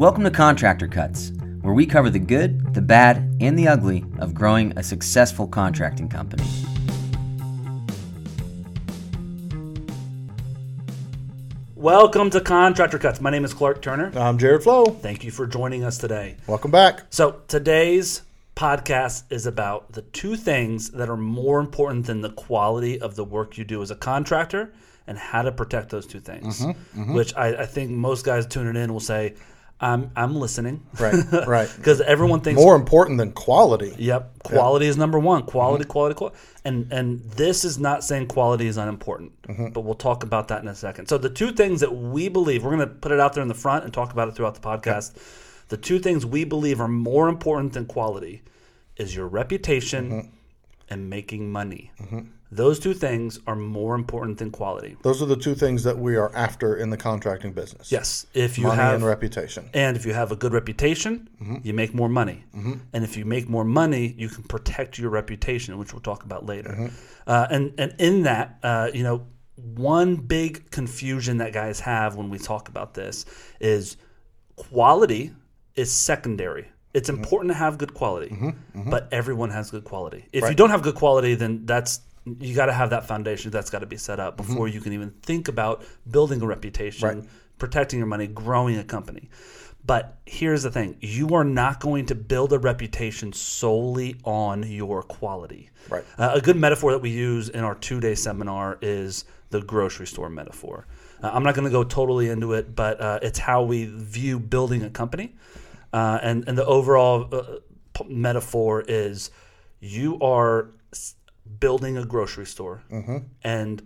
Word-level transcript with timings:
Welcome 0.00 0.24
to 0.24 0.30
Contractor 0.30 0.88
Cuts, 0.88 1.30
where 1.60 1.74
we 1.74 1.84
cover 1.84 2.08
the 2.08 2.18
good, 2.18 2.72
the 2.72 2.80
bad, 2.80 3.36
and 3.38 3.58
the 3.58 3.68
ugly 3.68 4.02
of 4.18 4.32
growing 4.32 4.72
a 4.78 4.82
successful 4.82 5.46
contracting 5.46 6.08
company. 6.08 6.42
Welcome 11.74 12.30
to 12.30 12.40
Contractor 12.40 12.98
Cuts. 12.98 13.20
My 13.20 13.28
name 13.28 13.44
is 13.44 13.52
Clark 13.52 13.82
Turner. 13.82 14.10
I'm 14.18 14.38
Jared 14.38 14.62
Flo. 14.62 14.86
Thank 14.86 15.22
you 15.22 15.30
for 15.30 15.46
joining 15.46 15.84
us 15.84 15.98
today. 15.98 16.36
Welcome 16.46 16.70
back. 16.70 17.02
So, 17.10 17.42
today's 17.46 18.22
podcast 18.56 19.24
is 19.28 19.44
about 19.44 19.92
the 19.92 20.00
two 20.00 20.34
things 20.34 20.92
that 20.92 21.10
are 21.10 21.18
more 21.18 21.60
important 21.60 22.06
than 22.06 22.22
the 22.22 22.30
quality 22.30 22.98
of 22.98 23.16
the 23.16 23.24
work 23.24 23.58
you 23.58 23.64
do 23.64 23.82
as 23.82 23.90
a 23.90 23.96
contractor 23.96 24.72
and 25.06 25.18
how 25.18 25.42
to 25.42 25.52
protect 25.52 25.90
those 25.90 26.06
two 26.06 26.20
things. 26.20 26.62
Mm-hmm, 26.62 27.12
Which 27.12 27.36
I, 27.36 27.48
I 27.48 27.66
think 27.66 27.90
most 27.90 28.24
guys 28.24 28.46
tuning 28.46 28.82
in 28.82 28.94
will 28.94 29.00
say, 29.00 29.34
I'm, 29.80 30.10
I'm 30.14 30.36
listening. 30.36 30.86
Right, 30.98 31.14
right. 31.46 31.70
Because 31.76 32.00
everyone 32.02 32.42
thinks 32.42 32.60
More 32.60 32.76
important 32.76 33.18
than 33.18 33.32
quality. 33.32 33.94
Yep, 33.98 34.42
quality 34.42 34.86
is 34.86 34.96
number 34.96 35.18
one. 35.18 35.44
Quality, 35.44 35.84
mm-hmm. 35.84 35.90
quality, 35.90 36.14
quality. 36.14 36.36
And 36.64 36.92
and 36.92 37.22
this 37.30 37.64
is 37.64 37.78
not 37.78 38.04
saying 38.04 38.26
quality 38.26 38.66
is 38.66 38.76
unimportant, 38.76 39.40
mm-hmm. 39.42 39.68
but 39.70 39.80
we'll 39.80 39.94
talk 39.94 40.22
about 40.22 40.48
that 40.48 40.60
in 40.62 40.68
a 40.68 40.74
second. 40.74 41.06
So 41.08 41.16
the 41.16 41.30
two 41.30 41.52
things 41.52 41.80
that 41.80 41.94
we 41.94 42.28
believe 42.28 42.62
we're 42.62 42.76
going 42.76 42.86
to 42.86 42.94
put 42.94 43.12
it 43.12 43.20
out 43.20 43.32
there 43.32 43.42
in 43.42 43.48
the 43.48 43.54
front 43.54 43.84
and 43.84 43.94
talk 43.94 44.12
about 44.12 44.28
it 44.28 44.34
throughout 44.34 44.54
the 44.54 44.60
podcast. 44.60 45.16
The 45.68 45.76
two 45.76 46.00
things 46.00 46.26
we 46.26 46.44
believe 46.44 46.80
are 46.80 46.88
more 46.88 47.28
important 47.28 47.74
than 47.74 47.86
quality 47.86 48.42
is 48.96 49.14
your 49.14 49.28
reputation 49.28 50.10
mm-hmm. 50.10 50.28
and 50.90 51.08
making 51.08 51.50
money. 51.50 51.92
Those 52.52 52.80
two 52.80 52.94
things 52.94 53.38
are 53.46 53.54
more 53.54 53.94
important 53.94 54.38
than 54.38 54.50
quality. 54.50 54.96
Those 55.02 55.22
are 55.22 55.26
the 55.26 55.36
two 55.36 55.54
things 55.54 55.84
that 55.84 55.96
we 55.96 56.16
are 56.16 56.34
after 56.34 56.76
in 56.76 56.90
the 56.90 56.96
contracting 56.96 57.52
business. 57.52 57.92
Yes, 57.92 58.26
if 58.34 58.58
you 58.58 58.64
Money 58.64 58.76
have 58.76 58.94
and 58.96 59.04
reputation. 59.06 59.70
And 59.72 59.96
if 59.96 60.04
you 60.04 60.12
have 60.14 60.32
a 60.32 60.36
good 60.36 60.52
reputation, 60.52 61.28
mm-hmm. 61.40 61.56
you 61.62 61.72
make 61.72 61.94
more 61.94 62.08
money. 62.08 62.44
Mm-hmm. 62.56 62.74
And 62.92 63.04
if 63.04 63.16
you 63.16 63.24
make 63.24 63.48
more 63.48 63.64
money, 63.64 64.14
you 64.18 64.28
can 64.28 64.42
protect 64.44 64.98
your 64.98 65.10
reputation, 65.10 65.78
which 65.78 65.92
we'll 65.92 66.02
talk 66.02 66.24
about 66.24 66.44
later. 66.44 66.70
Mm-hmm. 66.70 66.86
Uh, 67.26 67.46
and 67.50 67.74
and 67.78 67.94
in 67.98 68.22
that, 68.24 68.58
uh, 68.64 68.90
you 68.92 69.04
know, 69.04 69.26
one 69.54 70.16
big 70.16 70.70
confusion 70.72 71.38
that 71.38 71.52
guys 71.52 71.78
have 71.80 72.16
when 72.16 72.30
we 72.30 72.38
talk 72.38 72.68
about 72.68 72.94
this 72.94 73.26
is 73.60 73.96
quality 74.56 75.32
is 75.76 75.92
secondary. 75.92 76.68
It's 76.92 77.08
important 77.08 77.52
to 77.52 77.54
have 77.54 77.78
good 77.78 77.94
quality, 77.94 78.36
but 78.74 79.08
everyone 79.12 79.50
has 79.50 79.70
good 79.70 79.84
quality. 79.84 80.26
If 80.32 80.48
you 80.48 80.56
don't 80.56 80.70
have 80.70 80.82
good 80.82 80.96
quality, 80.96 81.36
then 81.36 81.64
that's 81.64 82.00
you 82.26 82.54
got 82.54 82.66
to 82.66 82.72
have 82.72 82.90
that 82.90 83.06
foundation 83.06 83.50
that's 83.50 83.70
got 83.70 83.78
to 83.80 83.86
be 83.86 83.96
set 83.96 84.20
up 84.20 84.36
before 84.36 84.68
you 84.68 84.80
can 84.80 84.92
even 84.92 85.10
think 85.22 85.48
about 85.48 85.82
building 86.10 86.42
a 86.42 86.46
reputation, 86.46 87.08
Right. 87.08 87.24
protecting 87.58 87.98
your 87.98 88.06
money, 88.06 88.26
growing 88.26 88.76
a 88.78 88.84
company. 88.84 89.30
But 89.84 90.18
here's 90.26 90.62
the 90.62 90.70
thing 90.70 90.96
you 91.00 91.30
are 91.34 91.44
not 91.44 91.80
going 91.80 92.06
to 92.06 92.14
build 92.14 92.52
a 92.52 92.58
reputation 92.58 93.32
solely 93.32 94.16
on 94.24 94.62
your 94.64 95.02
quality. 95.02 95.70
Right. 95.88 96.04
Uh, 96.18 96.32
a 96.34 96.40
good 96.42 96.56
metaphor 96.56 96.92
that 96.92 96.98
we 97.00 97.10
use 97.10 97.48
in 97.48 97.64
our 97.64 97.74
two 97.74 97.98
day 98.00 98.14
seminar 98.14 98.78
is 98.82 99.24
the 99.48 99.62
grocery 99.62 100.06
store 100.06 100.28
metaphor. 100.28 100.86
Uh, 101.22 101.30
I'm 101.32 101.42
not 101.42 101.54
going 101.54 101.64
to 101.64 101.70
go 101.70 101.82
totally 101.82 102.28
into 102.28 102.52
it, 102.52 102.76
but 102.76 103.00
uh, 103.00 103.18
it's 103.22 103.38
how 103.38 103.62
we 103.62 103.86
view 103.86 104.38
building 104.38 104.82
a 104.82 104.90
company. 104.90 105.34
Uh, 105.92 106.18
and, 106.22 106.46
and 106.46 106.56
the 106.58 106.64
overall 106.66 107.28
uh, 107.34 107.42
p- 107.94 108.04
metaphor 108.08 108.84
is 108.86 109.30
you 109.80 110.18
are 110.20 110.68
building 111.58 111.96
a 111.96 112.04
grocery 112.04 112.46
store 112.46 112.82
mm-hmm. 112.90 113.18
and 113.42 113.82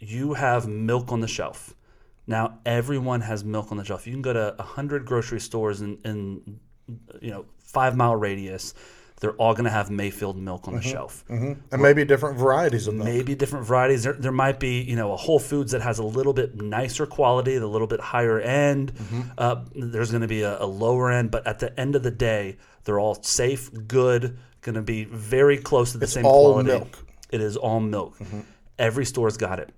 you 0.00 0.34
have 0.34 0.66
milk 0.66 1.12
on 1.12 1.20
the 1.20 1.28
shelf. 1.28 1.74
Now 2.26 2.58
everyone 2.64 3.20
has 3.20 3.44
milk 3.44 3.70
on 3.70 3.76
the 3.76 3.84
shelf. 3.84 4.06
You 4.06 4.12
can 4.12 4.22
go 4.22 4.32
to 4.32 4.62
hundred 4.62 5.06
grocery 5.06 5.40
stores 5.40 5.80
in, 5.80 5.98
in 6.04 6.60
you 7.20 7.30
know 7.30 7.46
five 7.58 7.96
mile 7.96 8.16
radius. 8.16 8.74
They're 9.20 9.32
all 9.32 9.54
going 9.54 9.64
to 9.64 9.70
have 9.70 9.90
Mayfield 9.90 10.36
milk 10.36 10.66
on 10.66 10.74
the 10.74 10.80
mm-hmm. 10.80 10.90
shelf. 10.90 11.24
Mm-hmm. 11.28 11.52
And 11.72 11.82
maybe 11.82 12.04
different 12.04 12.36
varieties 12.36 12.88
of 12.88 12.94
milk. 12.94 13.06
Maybe 13.06 13.34
different 13.34 13.64
varieties. 13.64 14.02
There, 14.02 14.12
there 14.12 14.32
might 14.32 14.58
be 14.58 14.82
you 14.82 14.96
know 14.96 15.12
a 15.12 15.16
Whole 15.16 15.38
Foods 15.38 15.72
that 15.72 15.82
has 15.82 15.98
a 15.98 16.04
little 16.04 16.32
bit 16.32 16.60
nicer 16.60 17.06
quality, 17.06 17.56
a 17.56 17.66
little 17.66 17.86
bit 17.86 18.00
higher 18.00 18.40
end. 18.40 18.92
Uh, 19.38 19.64
there's 19.74 20.10
going 20.10 20.22
to 20.22 20.28
be 20.28 20.42
a, 20.42 20.60
a 20.62 20.66
lower 20.66 21.10
end, 21.10 21.30
but 21.30 21.46
at 21.46 21.58
the 21.58 21.78
end 21.78 21.94
of 21.94 22.02
the 22.02 22.10
day, 22.10 22.56
they're 22.84 22.98
all 22.98 23.14
safe, 23.22 23.70
good, 23.86 24.38
going 24.62 24.74
to 24.74 24.82
be 24.82 25.04
very 25.04 25.58
close 25.58 25.92
to 25.92 25.98
the 25.98 26.06
same 26.06 26.26
all 26.26 26.52
quality. 26.52 26.70
milk. 26.70 27.03
It 27.34 27.40
is 27.40 27.56
all 27.56 27.80
milk. 27.80 28.16
Mm-hmm. 28.20 28.40
Every 28.78 29.04
store's 29.04 29.36
got 29.36 29.58
it. 29.58 29.74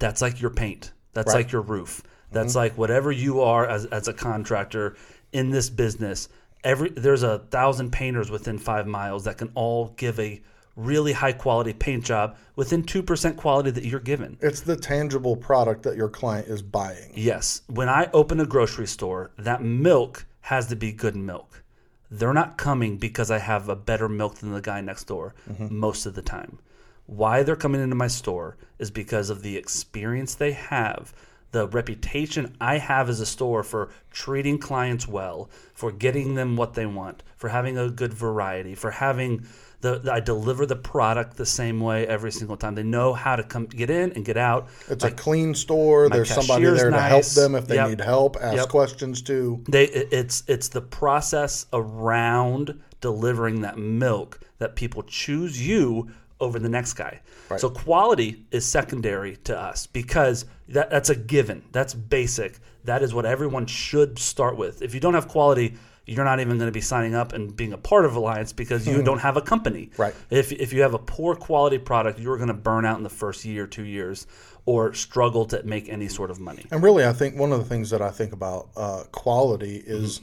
That's 0.00 0.20
like 0.20 0.40
your 0.40 0.50
paint. 0.50 0.90
That's 1.14 1.32
like 1.32 1.52
your 1.52 1.62
roof. 1.62 2.02
That's 2.32 2.50
mm-hmm. 2.50 2.58
like 2.58 2.76
whatever 2.76 3.12
you 3.12 3.40
are 3.40 3.64
as, 3.64 3.84
as 3.86 4.08
a 4.08 4.12
contractor 4.12 4.96
in 5.32 5.50
this 5.50 5.70
business. 5.70 6.28
Every 6.64 6.90
there's 6.90 7.22
a 7.22 7.38
thousand 7.38 7.92
painters 7.92 8.32
within 8.32 8.58
five 8.58 8.88
miles 8.88 9.22
that 9.24 9.38
can 9.38 9.52
all 9.54 9.94
give 9.96 10.18
a 10.18 10.42
really 10.74 11.12
high 11.12 11.32
quality 11.32 11.72
paint 11.72 12.04
job 12.04 12.36
within 12.56 12.82
two 12.82 13.02
percent 13.04 13.36
quality 13.36 13.70
that 13.70 13.84
you're 13.84 14.00
given. 14.00 14.36
It's 14.40 14.62
the 14.62 14.76
tangible 14.76 15.36
product 15.36 15.84
that 15.84 15.96
your 15.96 16.08
client 16.08 16.48
is 16.48 16.62
buying. 16.62 17.12
Yes. 17.14 17.62
When 17.68 17.88
I 17.88 18.10
open 18.12 18.40
a 18.40 18.46
grocery 18.46 18.88
store, 18.88 19.30
that 19.38 19.62
milk 19.62 20.26
has 20.40 20.66
to 20.66 20.76
be 20.76 20.90
good 20.90 21.14
milk. 21.14 21.62
They're 22.10 22.32
not 22.32 22.56
coming 22.56 22.98
because 22.98 23.30
I 23.30 23.38
have 23.38 23.68
a 23.68 23.76
better 23.76 24.08
milk 24.08 24.36
than 24.36 24.52
the 24.52 24.60
guy 24.60 24.80
next 24.80 25.04
door 25.04 25.34
mm-hmm. 25.48 25.76
most 25.76 26.06
of 26.06 26.14
the 26.14 26.22
time. 26.22 26.58
Why 27.06 27.42
they're 27.42 27.56
coming 27.56 27.80
into 27.80 27.96
my 27.96 28.08
store 28.08 28.56
is 28.78 28.90
because 28.90 29.30
of 29.30 29.42
the 29.42 29.56
experience 29.56 30.34
they 30.34 30.52
have, 30.52 31.12
the 31.52 31.68
reputation 31.68 32.56
I 32.60 32.78
have 32.78 33.08
as 33.08 33.20
a 33.20 33.26
store 33.26 33.62
for 33.62 33.90
treating 34.10 34.58
clients 34.58 35.06
well, 35.06 35.48
for 35.72 35.92
getting 35.92 36.34
them 36.34 36.56
what 36.56 36.74
they 36.74 36.86
want, 36.86 37.22
for 37.36 37.48
having 37.48 37.78
a 37.78 37.90
good 37.90 38.12
variety, 38.12 38.74
for 38.74 38.90
having 38.90 39.46
the, 39.86 39.98
the- 40.00 40.12
I 40.12 40.20
deliver 40.20 40.66
the 40.66 40.76
product 40.76 41.36
the 41.36 41.46
same 41.46 41.80
way 41.80 42.06
every 42.06 42.32
single 42.32 42.56
time. 42.56 42.74
They 42.74 42.82
know 42.82 43.12
how 43.12 43.36
to 43.36 43.42
come 43.42 43.66
get 43.66 43.88
in 43.90 44.12
and 44.12 44.24
get 44.24 44.36
out. 44.36 44.68
It's 44.88 45.04
a 45.04 45.10
clean 45.10 45.54
store. 45.54 46.08
There's 46.08 46.30
somebody 46.30 46.64
there 46.64 46.90
to 46.90 47.00
help 47.00 47.24
them 47.26 47.54
if 47.54 47.66
they 47.68 47.76
Yep. 47.76 47.88
need 47.90 48.00
help, 48.00 48.36
ask 48.40 48.56
Yep. 48.56 48.68
questions 48.68 49.22
to. 49.22 49.62
They 49.68 49.84
it's 49.86 50.42
it's 50.48 50.68
the 50.68 50.80
process 50.80 51.66
around 51.72 52.80
delivering 53.00 53.60
that 53.60 53.78
milk 53.78 54.40
that 54.58 54.74
people 54.74 55.02
choose 55.04 55.64
you 55.66 56.08
over 56.40 56.58
the 56.58 56.68
next 56.68 56.94
guy. 56.94 57.20
So 57.56 57.70
quality 57.70 58.44
is 58.50 58.64
secondary 58.66 59.36
to 59.44 59.56
us 59.58 59.86
because 59.86 60.44
that, 60.68 60.90
that's 60.90 61.10
a 61.10 61.14
given. 61.14 61.62
That's 61.72 61.94
basic. 61.94 62.58
That 62.84 63.02
is 63.02 63.14
what 63.14 63.24
everyone 63.24 63.66
should 63.66 64.18
start 64.18 64.56
with. 64.56 64.82
If 64.82 64.94
you 64.94 65.00
don't 65.00 65.14
have 65.14 65.28
quality, 65.28 65.74
you're 66.06 66.24
not 66.24 66.40
even 66.40 66.56
going 66.56 66.68
to 66.68 66.72
be 66.72 66.80
signing 66.80 67.14
up 67.14 67.32
and 67.32 67.54
being 67.54 67.72
a 67.72 67.78
part 67.78 68.04
of 68.04 68.14
Alliance 68.14 68.52
because 68.52 68.86
you 68.86 69.02
don't 69.02 69.18
have 69.18 69.36
a 69.36 69.42
company. 69.42 69.90
Right. 69.98 70.14
If, 70.30 70.52
if 70.52 70.72
you 70.72 70.82
have 70.82 70.94
a 70.94 70.98
poor 70.98 71.34
quality 71.34 71.78
product, 71.78 72.20
you're 72.20 72.36
going 72.36 72.48
to 72.48 72.54
burn 72.54 72.86
out 72.86 72.96
in 72.96 73.02
the 73.02 73.10
first 73.10 73.44
year, 73.44 73.66
two 73.66 73.84
years, 73.84 74.26
or 74.66 74.94
struggle 74.94 75.44
to 75.46 75.62
make 75.64 75.88
any 75.88 76.08
sort 76.08 76.30
of 76.30 76.38
money. 76.38 76.64
And 76.70 76.82
really, 76.82 77.04
I 77.04 77.12
think 77.12 77.36
one 77.36 77.52
of 77.52 77.58
the 77.58 77.64
things 77.64 77.90
that 77.90 78.00
I 78.00 78.10
think 78.10 78.32
about 78.32 78.68
uh, 78.76 79.02
quality 79.10 79.82
is 79.84 80.20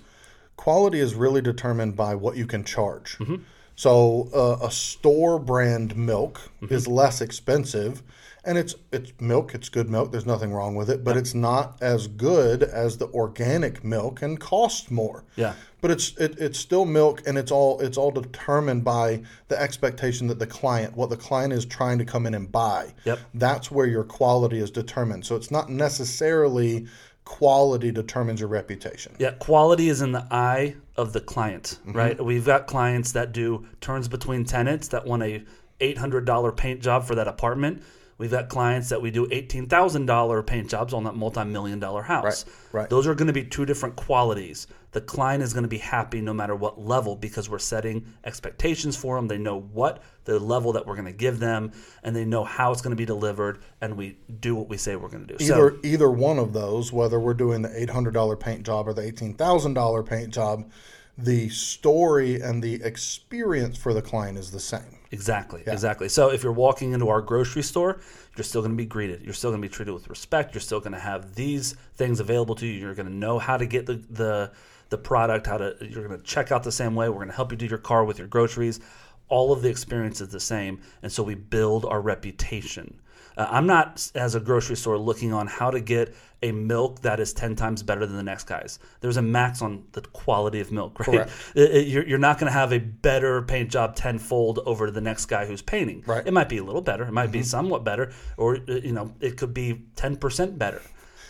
quality 0.56 1.00
is 1.00 1.16
really 1.16 1.42
determined 1.42 1.96
by 1.96 2.16
what 2.16 2.38
you 2.38 2.48
can 2.48 2.64
charge. 2.64 3.18
So 3.76 4.30
uh, 4.34 4.66
a 4.68 4.72
store 4.72 5.40
brand 5.40 5.98
milk 5.98 6.52
is 6.62 6.88
less 6.88 7.22
expensive, 7.22 8.04
and 8.46 8.58
it's 8.58 8.76
it's 8.92 9.14
milk. 9.20 9.56
It's 9.56 9.70
good 9.70 9.90
milk. 9.90 10.12
There's 10.12 10.26
nothing 10.26 10.52
wrong 10.52 10.76
with 10.76 10.90
it, 10.90 11.04
but 11.04 11.16
it's 11.16 11.34
not 11.34 11.82
as 11.82 12.08
good 12.08 12.64
as 12.64 12.98
the 12.98 13.08
organic 13.08 13.84
milk 13.84 14.22
and 14.22 14.40
costs 14.40 14.92
more. 14.92 15.24
Yeah. 15.36 15.54
But 15.82 15.92
it's 15.92 16.18
it, 16.18 16.38
it's 16.40 16.60
still 16.60 16.86
milk, 16.86 17.22
and 17.26 17.38
it's 17.38 17.52
all 17.52 17.80
it's 17.80 17.98
all 17.98 18.12
determined 18.12 18.84
by 18.84 19.24
the 19.48 19.60
expectation 19.60 20.28
that 20.28 20.40
the 20.40 20.48
client, 20.48 20.96
what 20.96 21.10
the 21.10 21.18
client 21.18 21.54
is 21.54 21.66
trying 21.66 21.98
to 22.00 22.06
come 22.06 22.26
in 22.26 22.34
and 22.34 22.52
buy. 22.52 22.94
Yep. 23.06 23.20
That's 23.34 23.72
where 23.72 23.88
your 23.88 24.04
quality 24.04 24.60
is 24.60 24.72
determined. 24.72 25.26
So 25.26 25.36
it's 25.36 25.52
not 25.52 25.70
necessarily 25.70 26.88
quality 27.26 27.92
determines 27.92 28.42
your 28.42 28.50
reputation. 28.50 29.16
Yeah, 29.18 29.32
quality 29.32 29.88
is 29.88 30.02
in 30.02 30.12
the 30.12 30.28
eye 30.30 30.76
of 30.98 31.14
the 31.14 31.22
client, 31.22 31.80
mm-hmm. 31.82 31.98
right? 31.98 32.24
We've 32.24 32.46
got 32.46 32.68
clients 32.68 33.14
that 33.14 33.32
do 33.32 33.66
turns 33.80 34.10
between 34.10 34.44
tenants 34.44 34.90
that 34.90 35.06
want 35.06 35.24
a 35.24 35.44
eight 35.80 35.98
hundred 35.98 36.26
dollar 36.26 36.52
paint 36.52 36.82
job 36.82 37.06
for 37.06 37.16
that 37.16 37.28
apartment. 37.28 37.84
We've 38.24 38.32
got 38.32 38.48
clients 38.48 38.88
that 38.88 39.02
we 39.02 39.12
do 39.12 39.28
eighteen 39.32 39.68
thousand 39.68 40.06
dollar 40.06 40.42
paint 40.42 40.70
jobs 40.70 40.94
on 40.94 41.04
that 41.04 41.14
multi 41.14 41.44
million 41.44 41.78
dollar 41.78 42.02
house. 42.02 42.46
Right, 42.72 42.84
right. 42.84 42.90
Those 42.90 43.06
are 43.06 43.14
going 43.16 43.28
to 43.28 43.34
be 43.34 43.44
two 43.44 43.66
different 43.66 43.98
qualities. 43.98 44.66
The 44.94 45.02
client 45.02 45.44
is 45.44 45.52
going 45.52 45.64
to 45.64 45.70
be 45.70 45.80
happy 45.80 46.22
no 46.22 46.34
matter 46.34 46.56
what 46.56 46.80
level 46.80 47.18
because 47.18 47.50
we're 47.50 47.60
setting 47.60 48.06
expectations 48.24 48.96
for 48.96 49.18
them. 49.18 49.28
They 49.28 49.38
know 49.38 49.60
what 49.60 50.02
the 50.24 50.40
level 50.40 50.72
that 50.72 50.88
we're 50.88 50.96
going 50.96 51.08
to 51.08 51.12
give 51.12 51.40
them, 51.40 51.74
and 52.02 52.16
they 52.16 52.24
know 52.24 52.46
how 52.46 52.72
it's 52.72 52.82
going 52.82 52.92
to 52.92 52.96
be 52.96 53.04
delivered, 53.04 53.60
and 53.82 53.98
we 53.98 54.18
do 54.40 54.56
what 54.56 54.70
we 54.70 54.78
say 54.78 54.96
we're 54.96 55.10
going 55.10 55.28
to 55.28 55.36
do. 55.36 55.44
Either 55.44 55.76
either 55.84 56.10
one 56.10 56.40
of 56.40 56.54
those, 56.54 56.94
whether 56.94 57.20
we're 57.20 57.34
doing 57.34 57.62
the 57.62 57.78
eight 57.78 57.90
hundred 57.90 58.14
dollar 58.14 58.38
paint 58.38 58.64
job 58.64 58.88
or 58.88 58.94
the 58.94 59.02
eighteen 59.02 59.34
thousand 59.34 59.74
dollar 59.74 60.02
paint 60.02 60.34
job, 60.34 60.72
the 61.18 61.50
story 61.50 62.40
and 62.40 62.64
the 62.64 62.76
experience 62.84 63.78
for 63.78 63.94
the 63.94 64.02
client 64.02 64.38
is 64.38 64.52
the 64.52 64.62
same. 64.62 65.00
Exactly, 65.14 65.62
exactly. 65.68 66.10
So 66.10 66.32
if 66.32 66.42
you're 66.42 66.52
walking 66.52 66.94
into 66.94 67.08
our 67.10 67.22
grocery 67.22 67.62
store, 67.62 68.02
you're 68.36 68.44
still 68.44 68.62
going 68.62 68.72
to 68.72 68.78
be 68.78 68.88
greeted. 68.88 69.22
You're 69.22 69.36
still 69.36 69.52
going 69.52 69.62
to 69.62 69.68
be 69.68 69.72
treated 69.72 69.94
with 69.94 70.10
respect. 70.10 70.56
You're 70.56 70.62
still 70.62 70.80
going 70.80 70.94
to 70.94 71.00
have 71.00 71.36
these 71.36 71.76
things 71.94 72.20
available 72.20 72.56
to 72.56 72.66
you. 72.66 72.74
You're 72.74 72.96
going 72.96 73.06
to 73.06 73.14
know 73.14 73.38
how 73.38 73.58
to 73.58 73.68
get 73.68 73.86
the 73.86 74.02
the 74.10 74.52
the 74.90 74.98
product, 74.98 75.46
how 75.46 75.58
to 75.58 75.78
you're 75.82 76.08
going 76.08 76.20
to 76.20 76.26
check 76.26 76.52
out 76.52 76.64
the 76.64 76.72
same 76.72 76.96
way. 76.96 77.10
We're 77.10 77.18
going 77.18 77.28
to 77.28 77.36
help 77.36 77.52
you 77.52 77.58
do 77.58 77.68
your 77.68 77.78
car 77.78 78.04
with 78.04 78.18
your 78.18 78.28
groceries. 78.28 78.80
All 79.30 79.52
of 79.52 79.62
the 79.62 79.70
experience 79.70 80.20
is 80.20 80.30
the 80.30 80.40
same, 80.40 80.82
and 81.04 81.12
so 81.12 81.22
we 81.22 81.36
build 81.36 81.86
our 81.86 82.02
reputation. 82.02 83.00
Uh, 83.38 83.48
I'm 83.50 83.66
not, 83.68 84.10
as 84.16 84.36
a 84.36 84.40
grocery 84.40 84.76
store, 84.76 84.98
looking 84.98 85.34
on 85.34 85.48
how 85.48 85.72
to 85.72 85.80
get 85.80 86.14
a 86.42 86.52
milk 86.52 87.02
that 87.04 87.20
is 87.22 87.32
10 87.34 87.56
times 87.56 87.84
better 87.84 88.06
than 88.06 88.18
the 88.18 88.24
next 88.24 88.44
guy's. 88.46 88.78
There's 89.00 89.16
a 89.18 89.22
max 89.22 89.62
on 89.62 89.86
the 89.94 90.02
quality 90.02 90.60
of 90.60 90.72
milk, 90.72 91.00
right? 91.00 91.06
Correct. 91.06 91.32
It- 91.56 91.72
it- 91.76 91.88
you're, 91.88 92.06
you're 92.06 92.20
not 92.20 92.38
going 92.38 92.52
to 92.52 92.58
have 92.58 92.74
a 92.74 92.80
better 92.80 93.42
paint 93.44 93.72
job 93.72 93.96
tenfold 93.96 94.60
over 94.66 94.92
the 94.92 95.02
next 95.02 95.28
guy 95.28 95.46
who's 95.46 95.62
painting. 95.62 96.04
Right. 96.06 96.26
It 96.28 96.34
might 96.34 96.50
be 96.50 96.58
a 96.58 96.64
little 96.64 96.82
better. 96.82 97.06
It 97.06 97.14
might 97.14 97.32
be 97.32 97.44
somewhat 97.44 97.84
better, 97.84 98.12
or, 98.38 98.58
uh, 98.68 98.74
you 98.74 98.92
know, 98.92 99.14
it 99.22 99.38
could 99.38 99.54
be 99.54 99.84
10% 99.96 100.58
better. 100.58 100.82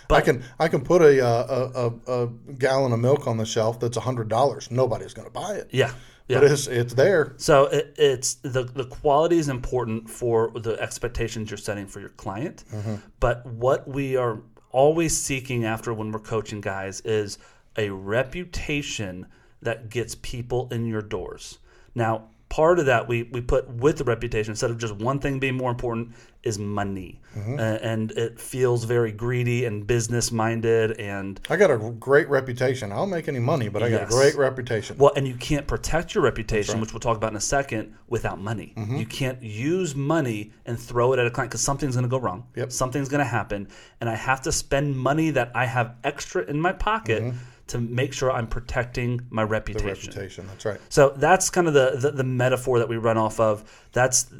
I 0.09 0.21
can 0.21 0.43
I 0.59 0.67
can 0.67 0.81
put 0.81 1.01
a, 1.01 1.25
uh, 1.25 1.69
a, 2.07 2.11
a, 2.11 2.23
a 2.25 2.27
gallon 2.59 2.91
of 2.91 2.99
milk 2.99 3.25
on 3.25 3.37
the 3.37 3.45
shelf 3.47 3.79
that's 3.79 3.97
hundred 3.97 4.27
dollars. 4.29 4.69
Nobody's 4.69 5.11
going 5.13 5.27
to 5.27 5.33
buy 5.33 5.53
it, 5.55 5.69
Yeah. 5.71 5.91
Yeah. 6.27 6.39
but 6.39 6.51
it's 6.51 6.67
it's 6.67 6.93
there. 6.93 7.33
So 7.37 7.65
it, 7.65 7.95
it's 7.97 8.35
the 8.35 8.63
the 8.63 8.85
quality 8.85 9.37
is 9.37 9.49
important 9.49 10.09
for 10.09 10.51
the 10.55 10.79
expectations 10.81 11.51
you're 11.51 11.57
setting 11.57 11.87
for 11.87 11.99
your 11.99 12.09
client, 12.09 12.63
mm-hmm. 12.71 12.95
but 13.19 13.45
what 13.45 13.87
we 13.87 14.15
are 14.15 14.41
always 14.71 15.15
seeking 15.15 15.65
after 15.65 15.93
when 15.93 16.11
we're 16.11 16.19
coaching 16.19 16.61
guys 16.61 17.01
is 17.01 17.37
a 17.77 17.89
reputation 17.89 19.27
that 19.61 19.89
gets 19.89 20.15
people 20.15 20.67
in 20.71 20.85
your 20.85 21.01
doors. 21.01 21.59
Now, 21.95 22.29
part 22.53 22.77
of 22.77 22.85
that 22.85 23.07
we 23.07 23.23
we 23.23 23.41
put 23.41 23.67
with 23.67 23.97
the 23.97 24.03
reputation 24.03 24.51
instead 24.51 24.69
of 24.69 24.77
just 24.77 24.93
one 24.97 25.17
thing 25.17 25.39
being 25.39 25.55
more 25.55 25.71
important 25.71 26.13
is 26.43 26.59
money, 26.59 27.19
Mm-hmm. 27.35 27.57
Uh, 27.57 27.63
and 27.91 28.11
it 28.11 28.39
feels 28.39 28.83
very 28.83 29.11
greedy 29.11 29.65
and 29.65 29.87
business 29.87 30.31
minded 30.31 30.99
and 30.99 31.39
I 31.49 31.55
got 31.55 31.71
a 31.71 31.77
great 31.77 32.29
reputation. 32.29 32.91
I 32.91 32.95
don't 32.97 33.09
make 33.09 33.27
any 33.27 33.39
money, 33.39 33.69
but 33.69 33.81
I 33.81 33.89
got 33.89 34.03
a 34.03 34.05
great 34.05 34.35
reputation. 34.35 34.99
Well, 34.99 35.13
and 35.15 35.27
you 35.27 35.33
can't 35.33 35.65
protect 35.65 36.13
your 36.13 36.23
reputation, 36.23 36.79
which 36.79 36.93
we'll 36.93 36.99
talk 36.99 37.17
about 37.17 37.31
in 37.31 37.37
a 37.37 37.41
second, 37.57 37.95
without 38.07 38.39
money. 38.39 38.73
Mm-hmm. 38.77 38.97
You 38.97 39.07
can't 39.07 39.41
use 39.41 39.95
money 39.95 40.51
and 40.67 40.79
throw 40.79 41.13
it 41.13 41.17
at 41.19 41.25
a 41.25 41.31
client 41.31 41.49
because 41.49 41.61
something's 41.61 41.95
going 41.95 42.03
to 42.03 42.09
go 42.09 42.19
wrong. 42.19 42.45
Yep. 42.55 42.71
Something's 42.71 43.09
going 43.09 43.25
to 43.25 43.33
happen, 43.39 43.67
and 43.99 44.07
I 44.07 44.15
have 44.15 44.41
to 44.43 44.51
spend 44.51 44.95
money 44.95 45.31
that 45.31 45.51
I 45.55 45.65
have 45.65 45.95
extra 46.03 46.43
in 46.43 46.61
my 46.61 46.73
pocket 46.73 47.33
to 47.67 47.79
make 47.79 48.13
sure 48.13 48.31
I'm 48.31 48.47
protecting 48.47 49.21
my 49.29 49.43
reputation. 49.43 49.87
The 49.87 49.93
reputation. 49.93 50.47
That's 50.47 50.65
right. 50.65 50.79
So 50.89 51.13
that's 51.15 51.49
kind 51.49 51.67
of 51.67 51.73
the, 51.73 51.97
the 51.99 52.11
the 52.11 52.23
metaphor 52.23 52.79
that 52.79 52.89
we 52.89 52.97
run 52.97 53.17
off 53.17 53.39
of. 53.39 53.87
That's 53.93 54.31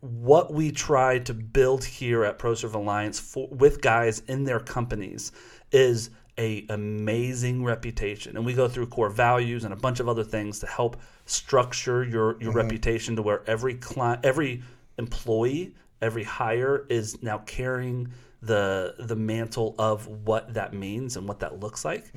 what 0.00 0.52
we 0.52 0.72
try 0.72 1.18
to 1.20 1.34
build 1.34 1.84
here 1.84 2.24
at 2.24 2.38
ProServe 2.38 2.74
Alliance 2.74 3.20
for, 3.20 3.48
with 3.48 3.80
guys 3.80 4.20
in 4.28 4.44
their 4.44 4.60
companies 4.60 5.32
is 5.72 6.10
a 6.38 6.64
amazing 6.70 7.64
reputation, 7.64 8.36
and 8.36 8.46
we 8.46 8.54
go 8.54 8.66
through 8.66 8.86
core 8.86 9.10
values 9.10 9.64
and 9.64 9.74
a 9.74 9.76
bunch 9.76 10.00
of 10.00 10.08
other 10.08 10.24
things 10.24 10.58
to 10.60 10.66
help 10.66 10.96
structure 11.26 12.02
your 12.02 12.40
your 12.40 12.50
mm-hmm. 12.50 12.56
reputation 12.56 13.16
to 13.16 13.22
where 13.22 13.42
every 13.46 13.74
client, 13.74 14.24
every 14.24 14.62
employee, 14.96 15.74
every 16.00 16.24
hire 16.24 16.86
is 16.88 17.22
now 17.22 17.38
carrying 17.38 18.08
the 18.42 18.94
the 18.98 19.16
mantle 19.16 19.74
of 19.78 20.06
what 20.06 20.54
that 20.54 20.72
means 20.72 21.16
and 21.16 21.28
what 21.28 21.40
that 21.40 21.60
looks 21.60 21.84
like. 21.84 22.10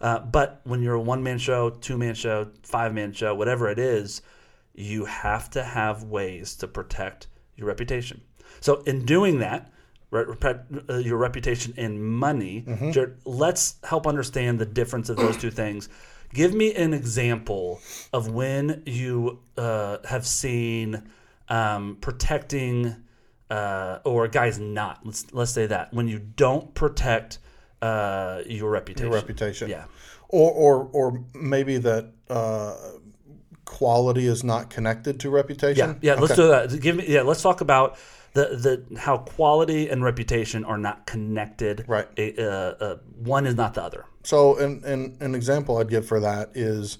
Uh, 0.00 0.18
but 0.20 0.60
when 0.64 0.82
you're 0.82 0.94
a 0.94 1.00
one 1.00 1.22
man 1.22 1.38
show, 1.38 1.70
two 1.70 1.96
man 1.96 2.14
show, 2.14 2.48
five 2.62 2.92
man 2.94 3.12
show, 3.12 3.34
whatever 3.34 3.68
it 3.68 3.78
is, 3.78 4.22
you 4.74 5.04
have 5.06 5.50
to 5.50 5.62
have 5.62 6.04
ways 6.04 6.54
to 6.56 6.68
protect 6.68 7.28
your 7.56 7.66
reputation. 7.68 8.20
So 8.60 8.82
in 8.86 9.04
doing 9.06 9.38
that, 9.40 9.72
uh, 10.12 10.98
your 10.98 11.16
reputation 11.18 11.72
and 11.76 12.02
money, 12.04 12.64
Jared, 12.92 13.16
let's 13.24 13.76
help 13.84 14.06
understand 14.06 14.58
the 14.58 14.66
difference 14.66 15.08
of 15.08 15.16
those 15.16 15.36
two 15.36 15.50
things. 15.50 15.88
Give 16.34 16.52
me 16.54 16.74
an 16.74 16.92
example 16.94 17.80
of 18.12 18.30
when 18.30 18.82
you 18.86 19.40
uh, 19.56 19.98
have 20.08 20.26
seen 20.26 21.02
um, 21.48 21.96
protecting 22.00 22.96
uh, 23.50 23.98
or 24.04 24.28
guys 24.28 24.58
not. 24.58 25.00
Let's 25.04 25.26
let's 25.32 25.52
say 25.52 25.66
that 25.66 25.92
when 25.92 26.08
you 26.08 26.18
don't 26.18 26.72
protect 26.74 27.38
uh, 27.82 28.42
your 28.46 28.70
reputation. 28.70 29.10
your 29.10 29.14
reputation. 29.20 29.68
Yeah. 29.68 29.84
Or 30.28 30.50
or 30.52 30.88
or 30.92 31.24
maybe 31.34 31.78
that 31.78 32.12
uh, 32.28 32.76
quality 33.64 34.26
is 34.26 34.44
not 34.44 34.70
connected 34.70 35.20
to 35.20 35.28
Yeah, 35.28 35.34
reputation. 35.34 35.98
yeah. 36.02 36.14
Let's 36.14 36.32
Okay. 36.32 36.42
do 36.42 36.48
that. 36.48 36.80
Give 36.80 36.96
me. 36.96 37.04
Yeah, 37.08 37.22
let's 37.22 37.42
talk 37.42 37.60
about 37.60 37.96
the 38.34 38.84
the 38.90 38.98
how 38.98 39.18
quality 39.18 39.88
and 39.88 40.04
reputation 40.04 40.64
are 40.64 40.78
not 40.78 41.06
connected. 41.06 41.84
Right. 41.88 42.06
A- 42.16 42.40
uh, 42.40 42.74
uh, 42.80 42.96
one 43.16 43.46
is 43.46 43.56
not 43.56 43.74
the 43.74 43.82
other. 43.82 44.04
So, 44.22 44.56
an, 44.58 44.82
an, 44.84 45.16
an 45.20 45.34
example 45.34 45.78
I'd 45.78 45.88
give 45.88 46.06
for 46.06 46.20
that 46.20 46.50
is 46.54 46.98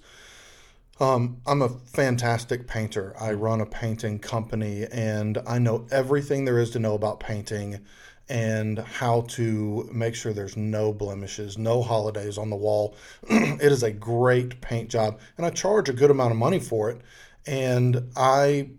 um, 1.00 1.40
I'm 1.46 1.62
a 1.62 1.68
fantastic 1.68 2.66
painter. 2.66 3.14
I 3.18 3.32
run 3.32 3.60
a 3.60 3.66
painting 3.66 4.18
company 4.18 4.86
and 4.92 5.38
I 5.46 5.58
know 5.58 5.86
everything 5.90 6.44
there 6.44 6.58
is 6.58 6.70
to 6.70 6.78
know 6.78 6.94
about 6.94 7.20
painting 7.20 7.80
and 8.28 8.78
how 8.78 9.22
to 9.22 9.88
make 9.92 10.14
sure 10.14 10.32
there's 10.32 10.56
no 10.56 10.92
blemishes, 10.92 11.58
no 11.58 11.82
holidays 11.82 12.38
on 12.38 12.50
the 12.50 12.56
wall. 12.56 12.94
it 13.30 13.72
is 13.72 13.82
a 13.82 13.90
great 13.90 14.60
paint 14.60 14.90
job 14.90 15.18
and 15.36 15.46
I 15.46 15.50
charge 15.50 15.88
a 15.88 15.94
good 15.94 16.10
amount 16.10 16.32
of 16.32 16.36
money 16.36 16.60
for 16.60 16.90
it. 16.90 17.00
And 17.46 18.12
I 18.14 18.70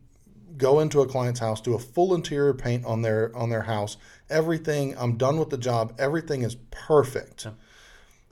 go 0.57 0.79
into 0.79 1.01
a 1.01 1.07
client's 1.07 1.39
house, 1.39 1.59
do 1.59 1.73
a 1.73 1.79
full 1.79 2.13
interior 2.13 2.53
paint 2.53 2.85
on 2.85 3.01
their 3.01 3.35
on 3.35 3.49
their 3.49 3.63
house. 3.63 3.97
Everything, 4.29 4.95
I'm 4.97 5.17
done 5.17 5.37
with 5.37 5.49
the 5.49 5.57
job. 5.57 5.95
Everything 5.97 6.43
is 6.43 6.55
perfect. 6.69 7.47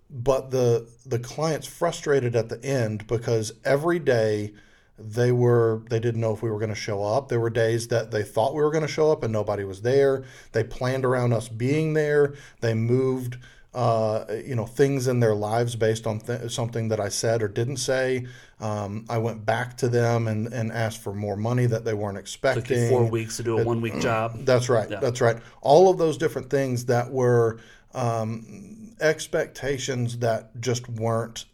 But 0.10 0.52
the 0.52 0.88
the 1.06 1.20
client's 1.20 1.68
frustrated 1.68 2.36
at 2.36 2.50
the 2.50 2.64
end 2.64 3.06
because 3.08 3.54
every 3.64 4.00
day 4.00 4.54
they 4.98 5.32
were 5.32 5.84
they 5.90 6.00
didn't 6.00 6.22
know 6.22 6.34
if 6.34 6.42
we 6.42 6.50
were 6.50 6.60
going 6.60 6.70
to 6.70 6.76
show 6.76 7.04
up. 7.04 7.30
There 7.30 7.40
were 7.40 7.50
days 7.50 7.88
that 7.88 8.12
they 8.12 8.24
thought 8.24 8.54
we 8.54 8.62
were 8.62 8.72
going 8.72 8.86
to 8.86 8.88
show 8.88 9.12
up 9.12 9.24
and 9.24 9.32
nobody 9.32 9.64
was 9.64 9.82
there. 9.82 10.24
They 10.52 10.64
planned 10.64 11.06
around 11.06 11.34
us 11.34 11.48
being 11.48 11.94
there. 11.94 12.34
They 12.62 12.74
moved 12.74 13.38
uh, 13.74 14.26
you 14.46 14.56
know 14.56 14.66
things 14.66 15.08
in 15.08 15.20
their 15.20 15.36
lives 15.36 15.76
based 15.76 16.08
on 16.08 16.20
th- 16.20 16.52
something 16.52 16.90
that 16.90 17.00
I 17.00 17.10
said 17.10 17.44
or 17.44 17.48
didn't 17.48 17.78
say. 17.78 18.26
Um, 18.60 19.06
I 19.10 19.20
went 19.20 19.46
back 19.46 19.78
to 19.78 19.88
them 19.88 20.28
and, 20.28 20.52
and 20.52 20.72
asked 20.72 21.02
for 21.02 21.14
more 21.14 21.38
money 21.38 21.66
that 21.68 21.86
they 21.86 21.94
weren't 21.94 22.18
expecting. 22.18 22.90
four 22.90 23.06
weeks 23.06 23.38
to 23.38 23.44
do 23.44 23.60
a 23.60 23.64
one 23.64 23.80
week 23.82 24.00
job. 24.00 24.46
That's 24.46 24.70
right. 24.70 24.90
That's 24.90 25.22
right. 25.22 25.38
All 25.62 25.90
of 25.90 25.98
those 25.98 26.18
different 26.18 26.50
things 26.50 26.86
that 26.86 27.12
were 27.12 27.60
um, 27.94 28.96
expectations 29.00 30.18
that 30.20 30.60
just 30.60 30.90
weren't 30.90 31.46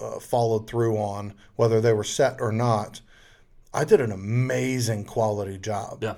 uh, 0.00 0.18
followed 0.18 0.68
through 0.68 0.96
on, 0.98 1.34
whether 1.56 1.80
they 1.80 1.92
were 1.92 2.04
set 2.04 2.40
or 2.40 2.52
not. 2.52 3.00
I 3.72 3.84
did 3.84 4.00
an 4.00 4.10
amazing 4.10 5.04
quality 5.04 5.56
job. 5.56 6.02
Yeah. 6.02 6.14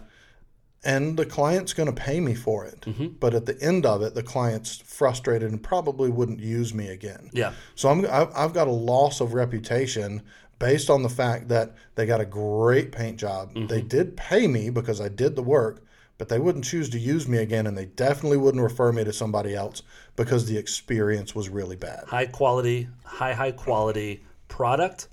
And 0.85 1.17
the 1.17 1.27
client's 1.27 1.73
going 1.73 1.87
to 1.87 2.01
pay 2.01 2.19
me 2.19 2.35
for 2.35 2.65
it. 2.65 2.81
Mm-hmm. 2.81 3.07
But 3.21 3.35
at 3.35 3.47
the 3.47 3.61
end 3.63 3.87
of 3.87 4.03
it, 4.03 4.15
the 4.15 4.23
client's 4.23 4.79
frustrated 4.79 5.51
and 5.51 5.63
probably 5.63 6.11
wouldn't 6.11 6.41
use 6.41 6.75
me 6.75 6.89
again. 6.89 7.31
Yeah. 7.33 7.53
So 7.77 7.89
I'm, 7.89 8.05
I've 8.07 8.35
I've 8.35 8.53
got 8.53 8.67
a 8.67 8.73
loss 8.73 9.21
of 9.21 9.33
reputation 9.33 10.23
based 10.59 10.91
on 10.91 11.03
the 11.03 11.09
fact 11.09 11.49
that 11.49 11.75
they 11.95 12.07
got 12.07 12.21
a 12.21 12.25
great 12.25 12.93
paint 12.93 13.19
job. 13.19 13.55
Mm-hmm. 13.55 13.67
They 13.67 13.83
did 13.83 14.17
pay 14.17 14.47
me 14.47 14.71
because 14.71 15.01
I 15.01 15.09
did 15.09 15.37
the 15.37 15.43
work, 15.43 15.85
but 16.19 16.29
they 16.29 16.39
wouldn't 16.39 16.65
choose 16.65 16.89
to 16.91 16.99
use 16.99 17.27
me 17.27 17.39
again, 17.39 17.67
and 17.67 17.77
they 17.77 17.87
definitely 17.87 18.39
wouldn't 18.39 18.63
refer 18.63 18.93
me 18.93 19.03
to 19.05 19.13
somebody 19.13 19.55
else 19.55 19.83
because 20.17 20.47
the 20.47 20.57
experience 20.57 21.35
was 21.35 21.49
really 21.49 21.77
bad. 21.77 22.05
High 22.07 22.27
quality, 22.27 22.89
high 23.05 23.35
high 23.35 23.53
quality 23.53 24.25
product, 24.49 25.09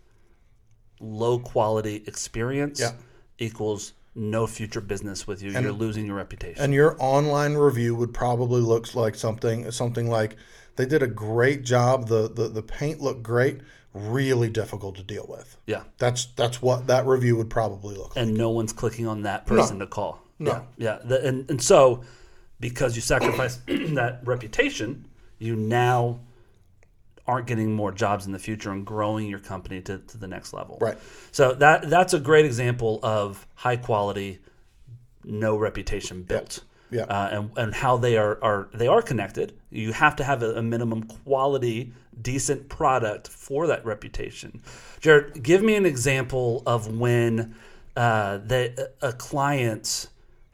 low 1.00 1.40
quality 1.40 2.04
experience 2.08 2.80
Yeah. 2.80 2.92
equals 3.38 3.94
no 4.20 4.46
future 4.46 4.82
business 4.82 5.26
with 5.26 5.42
you. 5.42 5.52
You're 5.52 5.72
losing 5.72 6.06
your 6.06 6.16
reputation. 6.16 6.62
And 6.64 6.74
your 6.74 6.96
online 7.00 7.56
review 7.56 7.96
would 7.96 8.14
probably 8.14 8.62
look 8.62 8.94
like 8.94 9.16
something 9.16 9.72
something 9.72 10.10
like 10.10 10.36
they 10.76 10.86
did 10.86 11.02
a 11.02 11.08
great 11.08 11.64
job. 11.64 12.08
The 12.08 12.30
the, 12.30 12.48
the 12.50 12.62
paint 12.62 13.02
looked 13.02 13.24
great. 13.24 13.62
Really 13.94 14.50
difficult 14.50 14.98
to 14.98 15.04
deal 15.04 15.26
with. 15.28 15.58
yeah. 15.66 15.82
That's 15.98 16.26
that's 16.36 16.62
what 16.62 16.86
that 16.88 17.08
review 17.08 17.36
would 17.38 17.50
probably 17.50 17.96
look 17.96 18.16
like. 18.16 18.24
and 18.24 18.38
no 18.38 18.52
one's 18.52 18.72
clicking 18.72 19.08
on 19.08 19.24
that 19.24 19.48
person 19.48 19.80
to 19.80 19.88
call. 19.88 20.22
Yeah, 20.38 20.62
yeah. 20.78 21.00
The, 21.04 21.26
and 21.28 21.50
and 21.50 21.62
so 21.62 22.04
because 22.60 22.96
you 22.96 23.02
sacrifice 23.02 23.56
that 23.68 24.22
reputation, 24.24 25.08
you 25.40 25.56
now 25.56 26.20
aren't 27.30 27.48
getting 27.48 27.72
more 27.74 27.92
jobs 27.92 28.26
in 28.26 28.32
the 28.32 28.40
future 28.40 28.72
and 28.72 28.86
growing 28.86 29.28
your 29.28 29.40
company 29.40 29.80
to, 29.82 30.00
to 30.00 30.18
the 30.18 30.28
next 30.28 30.52
level. 30.52 30.78
Right. 30.82 30.98
So 31.32 31.54
that 31.54 31.90
that's 31.90 32.14
a 32.14 32.20
great 32.20 32.46
example 32.46 33.00
of 33.04 33.46
high 33.54 33.78
quality, 33.78 34.40
no 35.24 35.56
reputation 35.56 36.24
built. 36.24 36.64
Yeah. 36.92 37.04
uh, 37.04 37.30
and 37.32 37.52
and 37.56 37.76
how 37.76 37.98
they 37.98 38.18
are 38.18 38.40
are 38.42 38.70
they 38.74 38.88
are 38.88 39.04
connected. 39.04 39.54
You 39.70 39.94
have 39.94 40.16
to 40.16 40.24
have 40.24 40.42
a, 40.42 40.56
a 40.58 40.64
minimum 40.64 41.04
quality, 41.04 41.94
decent 42.20 42.68
product 42.68 43.28
for 43.28 43.68
that 43.68 43.86
reputation. 43.86 44.64
Jared, 45.00 45.44
give 45.44 45.62
me 45.62 45.76
an 45.76 45.86
example 45.86 46.64
of 46.66 46.98
when 46.98 47.56
uh, 47.96 48.40
that 48.46 48.96
a 49.02 49.14
client. 49.14 50.10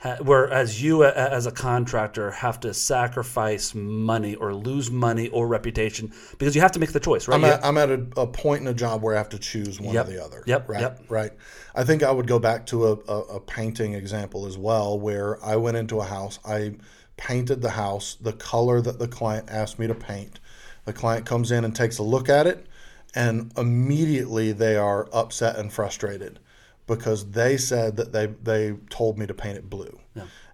Uh, 0.05 0.15
ha- 0.17 0.24
Whereas 0.24 0.81
you, 0.81 1.03
uh, 1.03 1.07
uh, 1.07 1.29
as 1.31 1.45
a 1.45 1.51
contractor, 1.51 2.31
have 2.31 2.59
to 2.62 2.74
sacrifice 2.74 3.74
money 3.75 4.35
or 4.35 4.53
lose 4.53 4.91
money 4.91 5.29
or 5.29 5.47
reputation 5.47 6.13
because 6.38 6.55
you 6.55 6.62
have 6.62 6.71
to 6.74 6.79
make 6.79 6.91
the 6.91 7.00
choice, 7.00 7.27
right? 7.27 7.35
I'm 7.35 7.43
at, 7.45 7.65
I'm 7.65 7.77
at 7.77 7.89
a, 7.89 8.21
a 8.21 8.27
point 8.27 8.62
in 8.62 8.67
a 8.67 8.74
job 8.74 9.01
where 9.01 9.15
I 9.15 9.17
have 9.17 9.29
to 9.29 9.39
choose 9.39 9.79
one 9.81 9.93
Yep. 9.95 10.07
or 10.07 10.12
the 10.12 10.24
other. 10.24 10.43
Yep, 10.45 10.69
Right. 10.69 10.81
yep. 10.81 11.01
Right. 11.09 11.31
I 11.74 11.83
think 11.83 12.03
I 12.03 12.12
would 12.12 12.27
go 12.27 12.39
back 12.39 12.65
to 12.67 12.88
a, 12.88 12.91
a, 13.07 13.19
a 13.35 13.39
painting 13.39 13.93
example 13.93 14.45
as 14.45 14.57
well, 14.57 15.00
where 15.00 15.43
I 15.43 15.55
went 15.55 15.77
into 15.77 16.00
a 16.00 16.05
house, 16.05 16.39
I 16.45 16.75
painted 17.17 17.62
the 17.62 17.71
house 17.71 18.15
the 18.19 18.33
color 18.33 18.81
that 18.81 19.00
the 19.00 19.07
client 19.07 19.50
asked 19.50 19.79
me 19.79 19.88
to 19.88 19.95
paint. 19.95 20.39
The 20.85 20.93
client 20.93 21.25
comes 21.25 21.51
in 21.51 21.65
and 21.65 21.75
takes 21.75 21.97
a 21.97 22.03
look 22.03 22.29
at 22.29 22.45
it, 22.45 22.67
and 23.15 23.51
immediately 23.57 24.51
they 24.51 24.75
are 24.75 25.07
upset 25.12 25.57
and 25.57 25.71
frustrated 25.74 26.39
because 26.88 27.32
they 27.32 27.58
said 27.58 27.98
that 27.98 28.12
they 28.12 28.27
they 28.44 28.74
told 28.89 29.18
me 29.18 29.25
to 29.25 29.34
paint 29.34 29.58
it 29.58 29.70
blue. 29.70 30.00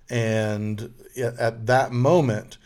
And 0.10 0.94
at- 1.18 1.38
at 1.40 1.66
that 1.68 1.92
moment, 1.92 2.58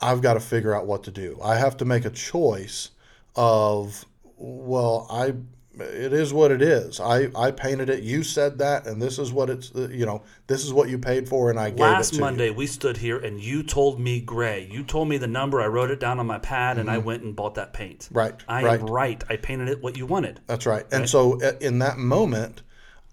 I've 0.00 0.22
got 0.22 0.34
to 0.34 0.40
figure 0.40 0.74
out 0.74 0.86
what 0.86 1.04
to 1.04 1.10
do. 1.10 1.38
I 1.42 1.56
have 1.56 1.76
to 1.78 1.84
make 1.84 2.04
a 2.04 2.10
choice 2.10 2.90
of, 3.36 4.04
well, 4.36 5.06
I, 5.10 5.34
it 5.78 6.12
is 6.12 6.32
what 6.32 6.50
it 6.50 6.62
is. 6.62 6.98
I, 6.98 7.28
I 7.36 7.52
painted 7.52 7.90
it. 7.90 8.02
You 8.02 8.24
said 8.24 8.58
that, 8.58 8.86
and 8.86 9.00
this 9.00 9.18
is 9.18 9.30
what 9.32 9.50
it's, 9.50 9.72
uh, 9.74 9.88
you 9.88 10.04
know, 10.04 10.22
this 10.48 10.64
is 10.64 10.72
what 10.72 10.88
you 10.88 10.98
paid 10.98 11.28
for, 11.28 11.50
and 11.50 11.60
I 11.60 11.70
gave 11.70 11.78
it 11.80 11.82
Last 11.82 12.08
to 12.10 12.14
you. 12.16 12.20
Monday, 12.22 12.50
we 12.50 12.66
stood 12.66 12.96
here 12.96 13.18
and 13.18 13.38
you 13.40 13.62
told 13.62 14.00
me 14.00 14.20
gray. 14.20 14.66
You 14.68 14.82
told 14.82 15.08
me 15.08 15.16
the 15.18 15.28
number. 15.28 15.60
I 15.60 15.66
wrote 15.68 15.90
it 15.90 16.00
down 16.00 16.18
on 16.18 16.26
my 16.26 16.38
pad 16.38 16.78
and 16.78 16.90
I 16.90 16.98
went 16.98 17.22
and 17.22 17.36
bought 17.36 17.54
that 17.54 17.72
paint. 17.72 18.00
Mm-hmm. 18.00 18.18
Right, 18.18 18.34
I 18.48 18.64
right. 18.64 18.80
am 18.80 18.86
right. 18.86 19.22
I 19.28 19.36
painted 19.36 19.68
it 19.68 19.80
what 19.82 19.96
you 19.96 20.06
wanted. 20.06 20.40
That's 20.46 20.66
right. 20.66 20.86
And 20.90 21.08
so 21.08 21.38
in 21.60 21.78
that 21.80 21.98
moment, 21.98 22.62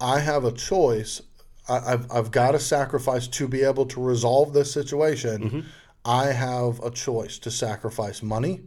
I 0.00 0.20
have 0.20 0.44
a 0.44 0.52
choice. 0.52 1.22
I, 1.68 1.92
I've, 1.92 2.10
I've 2.10 2.30
got 2.30 2.52
to 2.52 2.58
sacrifice 2.58 3.28
to 3.28 3.48
be 3.48 3.62
able 3.62 3.86
to 3.86 4.02
resolve 4.02 4.52
this 4.52 4.72
situation. 4.72 5.42
Mm-hmm. 5.42 5.60
I 6.04 6.26
have 6.26 6.80
a 6.80 6.90
choice 6.90 7.38
to 7.40 7.50
sacrifice 7.50 8.22
money 8.22 8.62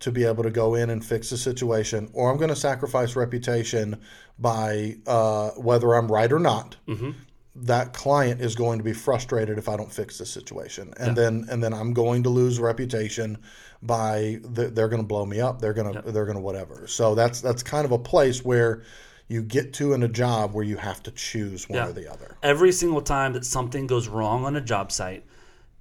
to 0.00 0.12
be 0.12 0.24
able 0.24 0.42
to 0.42 0.50
go 0.50 0.74
in 0.74 0.90
and 0.90 1.02
fix 1.02 1.30
the 1.30 1.38
situation, 1.38 2.10
or 2.12 2.30
I'm 2.30 2.36
going 2.36 2.50
to 2.50 2.56
sacrifice 2.56 3.16
reputation 3.16 4.00
by 4.38 4.96
uh, 5.06 5.50
whether 5.50 5.94
I'm 5.94 6.10
right 6.10 6.30
or 6.30 6.38
not. 6.38 6.76
Mm-hmm. 6.86 7.12
That 7.54 7.94
client 7.94 8.40
is 8.40 8.54
going 8.54 8.78
to 8.78 8.84
be 8.84 8.92
frustrated 8.92 9.58
if 9.58 9.68
I 9.68 9.76
don't 9.76 9.92
fix 9.92 10.18
the 10.18 10.26
situation, 10.26 10.92
and 10.98 11.16
then 11.16 11.46
and 11.50 11.62
then 11.62 11.72
I'm 11.72 11.92
going 11.92 12.22
to 12.24 12.30
lose 12.30 12.58
reputation 12.58 13.38
by 13.82 14.40
the, 14.42 14.68
they're 14.68 14.88
going 14.88 15.02
to 15.02 15.06
blow 15.06 15.26
me 15.26 15.40
up. 15.40 15.60
They're 15.60 15.74
going 15.74 15.94
to 15.94 16.12
they're 16.12 16.24
going 16.24 16.36
to 16.36 16.42
whatever. 16.42 16.86
So 16.86 17.14
that's 17.14 17.40
that's 17.40 17.62
kind 17.62 17.84
of 17.84 17.92
a 17.92 17.98
place 17.98 18.42
where 18.44 18.82
you 19.32 19.42
get 19.42 19.72
to 19.74 19.94
in 19.94 20.02
a 20.02 20.08
job 20.08 20.52
where 20.52 20.64
you 20.64 20.76
have 20.76 21.02
to 21.04 21.10
choose 21.10 21.68
one 21.68 21.76
Yeah. 21.76 21.88
or 21.88 21.92
the 21.92 22.12
other. 22.12 22.36
Every 22.42 22.72
single 22.72 23.00
time 23.00 23.32
that 23.32 23.44
something 23.44 23.86
goes 23.86 24.06
wrong 24.08 24.44
on 24.44 24.56
a 24.56 24.60
job 24.60 24.92
site, 24.92 25.24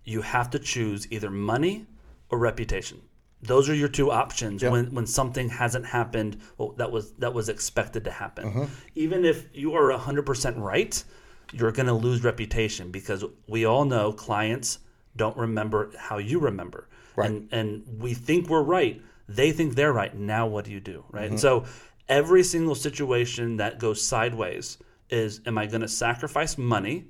you 0.04 0.22
have 0.22 0.50
to 0.52 0.60
choose 0.60 1.08
either 1.12 1.30
money 1.30 1.86
or 2.30 2.40
reputation. 2.40 3.02
Those 3.44 3.70
are 3.70 3.76
your 3.76 3.90
two 3.90 4.12
options 4.12 4.64
when, 4.64 4.94
when 4.94 5.08
something 5.08 5.50
hasn't 5.50 5.86
happened 5.86 6.40
well, 6.58 6.74
that 6.78 6.92
was 6.92 7.12
that 7.14 7.34
was 7.34 7.50
expected 7.50 8.04
to 8.06 8.12
happen. 8.12 8.46
Mm-hmm. 8.46 8.66
Even 8.96 9.26
if 9.26 9.48
you 9.52 9.74
are 9.74 9.92
100% 9.92 10.60
right, 10.60 11.04
you're 11.52 11.72
going 11.72 11.88
to 11.88 11.94
lose 11.94 12.24
reputation 12.24 12.92
because 12.92 13.26
we 13.48 13.66
all 13.66 13.86
know 13.86 14.14
clients 14.14 14.78
don't 15.16 15.36
remember 15.36 15.92
how 15.98 16.20
you 16.20 16.40
remember. 16.40 16.88
Right. 17.16 17.32
And 17.32 17.50
and 17.52 17.84
we 18.00 18.14
think 18.14 18.48
we're 18.48 18.62
right. 18.62 19.02
They 19.28 19.52
think 19.52 19.76
they're 19.76 19.94
right. 19.94 20.16
Now 20.16 20.46
what 20.46 20.66
do 20.66 20.72
you 20.72 20.80
do? 20.80 21.04
Right. 21.10 21.24
Mm-hmm. 21.24 21.32
And 21.32 21.40
so 21.40 21.66
every 22.08 22.44
single 22.44 22.76
situation 22.76 23.58
that 23.58 23.80
goes 23.80 24.02
sideways 24.02 24.78
is 25.10 25.42
am 25.46 25.58
I 25.58 25.66
going 25.66 25.82
to 25.82 25.88
sacrifice 25.88 26.58
money? 26.58 27.06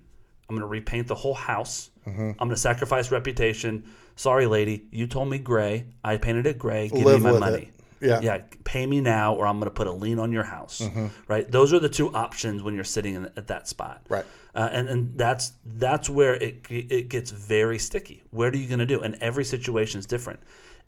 I'm 0.50 0.56
going 0.56 0.62
to 0.62 0.68
repaint 0.68 1.08
the 1.08 1.16
whole 1.16 1.34
house. 1.34 1.92
Mm-hmm. 2.06 2.22
I'm 2.22 2.36
going 2.38 2.50
to 2.50 2.58
sacrifice 2.58 3.12
reputation. 3.12 3.86
Sorry, 4.16 4.46
lady, 4.48 4.86
you 4.92 5.08
told 5.08 5.30
me 5.30 5.38
gray. 5.38 5.86
I 6.04 6.18
painted 6.18 6.46
it 6.46 6.58
gray. 6.58 6.90
Give 6.90 7.06
Live 7.06 7.22
me 7.22 7.32
my 7.32 7.40
money. 7.40 7.58
it. 7.58 7.74
Yeah. 8.02 8.16
Mm-hmm. 8.16 8.24
Yeah, 8.26 8.42
pay 8.64 8.86
me 8.86 9.00
now, 9.00 9.36
or 9.36 9.46
I'm 9.46 9.60
going 9.60 9.70
to 9.70 9.74
put 9.76 9.88
a 9.88 9.92
lien 9.92 10.18
on 10.18 10.32
your 10.32 10.44
house. 10.44 10.82
Right. 11.28 11.50
Those 11.50 11.72
are 11.72 11.80
the 11.80 11.88
two 11.88 12.12
options 12.14 12.64
when 12.64 12.74
you're 12.74 12.84
sitting 12.84 13.14
in, 13.14 13.26
at 13.38 13.48
that 13.48 13.68
spot. 13.68 14.02
Right. 14.10 14.26
Uh, 14.54 14.70
and 14.72 14.90
and 14.90 15.18
that's 15.18 15.54
that's 15.78 16.10
where 16.10 16.34
it 16.34 16.66
it 16.70 17.10
gets 17.10 17.32
very 17.32 17.80
sticky. 17.80 18.24
What 18.32 18.54
are 18.54 18.58
you 18.58 18.68
going 18.68 18.80
to 18.80 18.86
do? 18.86 19.02
And 19.02 19.16
every 19.22 19.46
situation 19.46 20.00
is 20.00 20.06
different. 20.06 20.40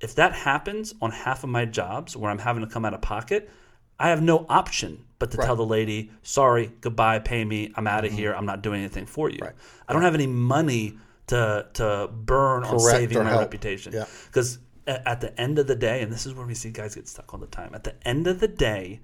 If 0.02 0.16
that 0.16 0.34
happens 0.34 0.94
on 1.02 1.12
half 1.12 1.44
of 1.44 1.50
my 1.50 1.66
jobs 1.66 2.18
where 2.18 2.30
I'm 2.30 2.40
having 2.40 2.66
to 2.66 2.70
come 2.70 2.84
out 2.84 2.94
of 2.94 3.02
pocket, 3.02 3.50
I 4.00 4.10
have 4.10 4.22
no 4.22 4.46
option 4.50 5.06
but 5.20 5.32
to 5.32 5.38
tell 5.38 5.56
the 5.56 5.66
lady, 5.66 6.12
"Sorry, 6.22 6.72
goodbye, 6.82 7.20
pay 7.20 7.46
me. 7.46 7.72
I'm 7.76 7.88
out 7.88 8.04
of 8.06 8.12
here. 8.12 8.34
I'm 8.34 8.46
not 8.46 8.62
doing 8.62 8.82
anything 8.82 9.06
for 9.06 9.30
you. 9.30 9.38
Mm-hmm. 9.38 9.46
Right. 9.46 9.56
I 9.88 9.94
don't 9.94 10.02
have 10.02 10.16
any 10.16 10.28
money 10.28 10.98
to 11.28 11.68
to 11.74 12.10
burn 12.12 12.64
on 12.64 12.80
Correct 12.80 12.98
saving 12.98 13.24
my 13.24 13.30
help. 13.30 13.42
reputation. 13.42 13.94
Yeah. 13.94 14.06
Because 14.26 14.60
at 14.86 15.22
the 15.22 15.40
end 15.40 15.60
of 15.60 15.68
the 15.68 15.76
day, 15.76 16.02
and 16.02 16.12
this 16.12 16.26
is 16.26 16.34
where 16.34 16.46
we 16.46 16.54
see 16.56 16.70
guys 16.70 16.96
get 16.96 17.08
stuck 17.08 17.34
all 17.34 17.40
the 17.40 17.48
time. 17.48 17.74
At 17.74 17.86
the 17.86 17.96
end 18.06 18.28
of 18.28 18.40
the 18.42 18.50
day, 18.50 19.00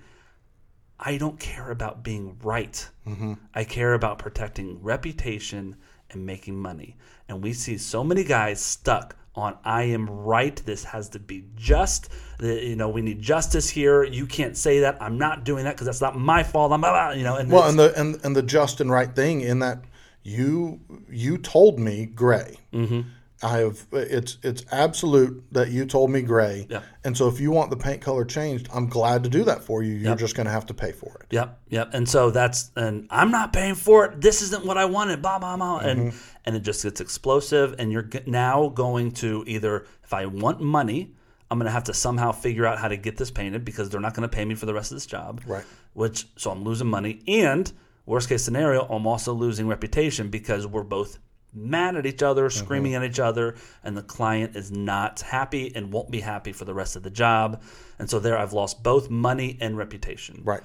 I 1.00 1.18
don't 1.18 1.40
care 1.40 1.72
about 1.72 2.04
being 2.04 2.38
right. 2.44 2.90
Mm-hmm. 3.08 3.34
I 3.56 3.64
care 3.64 3.94
about 3.94 4.20
protecting 4.20 4.82
reputation 4.82 5.78
and 6.10 6.26
making 6.26 6.58
money. 6.58 6.98
And 7.30 7.42
we 7.42 7.54
see 7.54 7.78
so 7.78 8.04
many 8.04 8.24
guys 8.26 8.60
stuck 8.60 9.16
on 9.36 9.58
I 9.64 9.84
am 9.84 10.10
right. 10.10 10.56
This 10.66 10.84
has 10.86 11.10
to 11.10 11.20
be 11.20 11.46
just. 11.56 12.10
The- 12.40 12.64
You 12.64 12.76
know, 12.76 12.90
we 12.90 13.02
need 13.02 13.22
justice 13.22 13.70
here. 13.70 14.04
You 14.04 14.26
can't 14.26 14.56
say 14.58 14.80
that. 14.82 14.98
I'm 15.02 15.18
not 15.18 15.44
doing 15.44 15.64
that 15.66 15.76
because 15.76 15.86
that's 15.88 16.02
not 16.02 16.18
my 16.18 16.44
fault. 16.44 16.72
I'm, 16.72 16.82
blah, 16.82 16.92
blah, 16.92 17.12
you 17.12 17.24
know, 17.24 17.36
and 17.36 17.52
Well, 17.52 17.68
and 17.70 17.78
the 17.78 17.94
and, 18.00 18.20
and 18.24 18.36
the 18.36 18.44
just 18.44 18.82
and 18.82 18.90
right 18.92 19.14
thing 19.16 19.42
in 19.42 19.60
that 19.60 19.84
you 20.24 20.80
you 21.10 21.38
told 21.38 21.80
me 21.80 22.06
gray. 22.06 22.58
Mm-hmm. 22.74 23.02
I 23.42 23.60
have 23.60 23.86
it's 23.94 24.38
it's 24.44 24.66
absolute 24.70 25.42
that 25.54 25.70
you 25.70 25.86
told 25.86 26.12
me 26.12 26.22
gray. 26.22 26.68
Yeah. 26.70 26.82
And 27.06 27.16
so 27.16 27.30
if 27.30 27.40
you 27.40 27.52
want 27.52 27.70
the 27.70 27.78
paint 27.78 28.02
color 28.02 28.26
changed, 28.26 28.68
I'm 28.74 28.88
glad 28.88 29.24
to 29.24 29.30
do 29.30 29.46
that 29.46 29.64
for 29.64 29.82
you. 29.82 29.94
You're 29.94 30.18
just 30.18 30.36
going 30.36 30.46
to 30.46 30.52
have 30.52 30.66
to 30.66 30.74
pay 30.74 30.92
for 30.92 31.22
it. 31.22 31.34
Yep, 31.34 31.58
yep. 31.70 31.94
And 31.94 32.08
so 32.08 32.32
that's 32.32 32.70
and 32.76 33.08
I'm 33.10 33.32
not 33.32 33.54
paying 33.54 33.76
for 33.76 34.06
it. 34.06 34.20
This 34.20 34.42
isn't 34.42 34.66
what 34.66 34.78
I 34.78 34.86
wanted. 34.86 35.22
Blah 35.22 35.40
blah 35.40 35.56
blah. 35.56 35.78
And 35.78 36.14
and 36.50 36.58
it 36.58 36.62
just 36.62 36.82
gets 36.82 37.00
explosive. 37.00 37.76
And 37.78 37.92
you're 37.92 38.10
now 38.26 38.70
going 38.70 39.12
to 39.12 39.44
either 39.46 39.86
if 40.04 40.16
I 40.16 40.26
want 40.26 40.62
money, 40.62 41.14
I'm 41.52 41.60
going 41.60 41.68
to 41.68 41.72
have 41.72 41.84
to 41.84 41.94
somehow 41.94 42.32
figure 42.32 42.66
out 42.66 42.80
how 42.80 42.88
to 42.88 42.98
get 42.98 43.18
this 43.18 43.30
painted 43.30 43.64
because 43.64 43.92
they're 43.92 44.00
not 44.00 44.16
going 44.16 44.28
to 44.28 44.36
pay 44.36 44.46
me 44.46 44.56
for 44.56 44.66
the 44.66 44.74
rest 44.74 44.92
of 44.92 44.96
this 44.96 45.06
job. 45.06 45.44
Right. 45.46 45.64
Which 45.94 46.26
so 46.38 46.50
I'm 46.50 46.64
losing 46.64 46.88
money. 46.88 47.22
And 47.28 47.72
worst 48.08 48.30
case 48.30 48.44
scenario, 48.44 48.82
I'm 48.88 49.06
also 49.06 49.32
losing 49.32 49.68
reputation 49.68 50.30
because 50.30 50.66
we're 50.66 50.82
both 50.82 51.20
mad 51.54 51.96
at 51.96 52.08
each 52.08 52.24
other, 52.24 52.50
mm-hmm. 52.50 52.66
screaming 52.66 52.96
at 52.96 53.04
each 53.04 53.20
other, 53.20 53.56
and 53.84 53.96
the 53.96 54.02
client 54.02 54.56
is 54.56 54.72
not 54.72 55.22
happy 55.22 55.72
and 55.76 55.94
won't 55.94 56.10
be 56.10 56.22
happy 56.22 56.52
for 56.52 56.66
the 56.66 56.74
rest 56.74 56.96
of 56.96 57.04
the 57.04 57.12
job. 57.12 57.62
And 58.00 58.10
so 58.10 58.18
there 58.18 58.40
I've 58.40 58.54
lost 58.54 58.82
both 58.82 59.12
money 59.12 59.56
and 59.62 59.78
reputation 59.78 60.42
Right. 60.44 60.62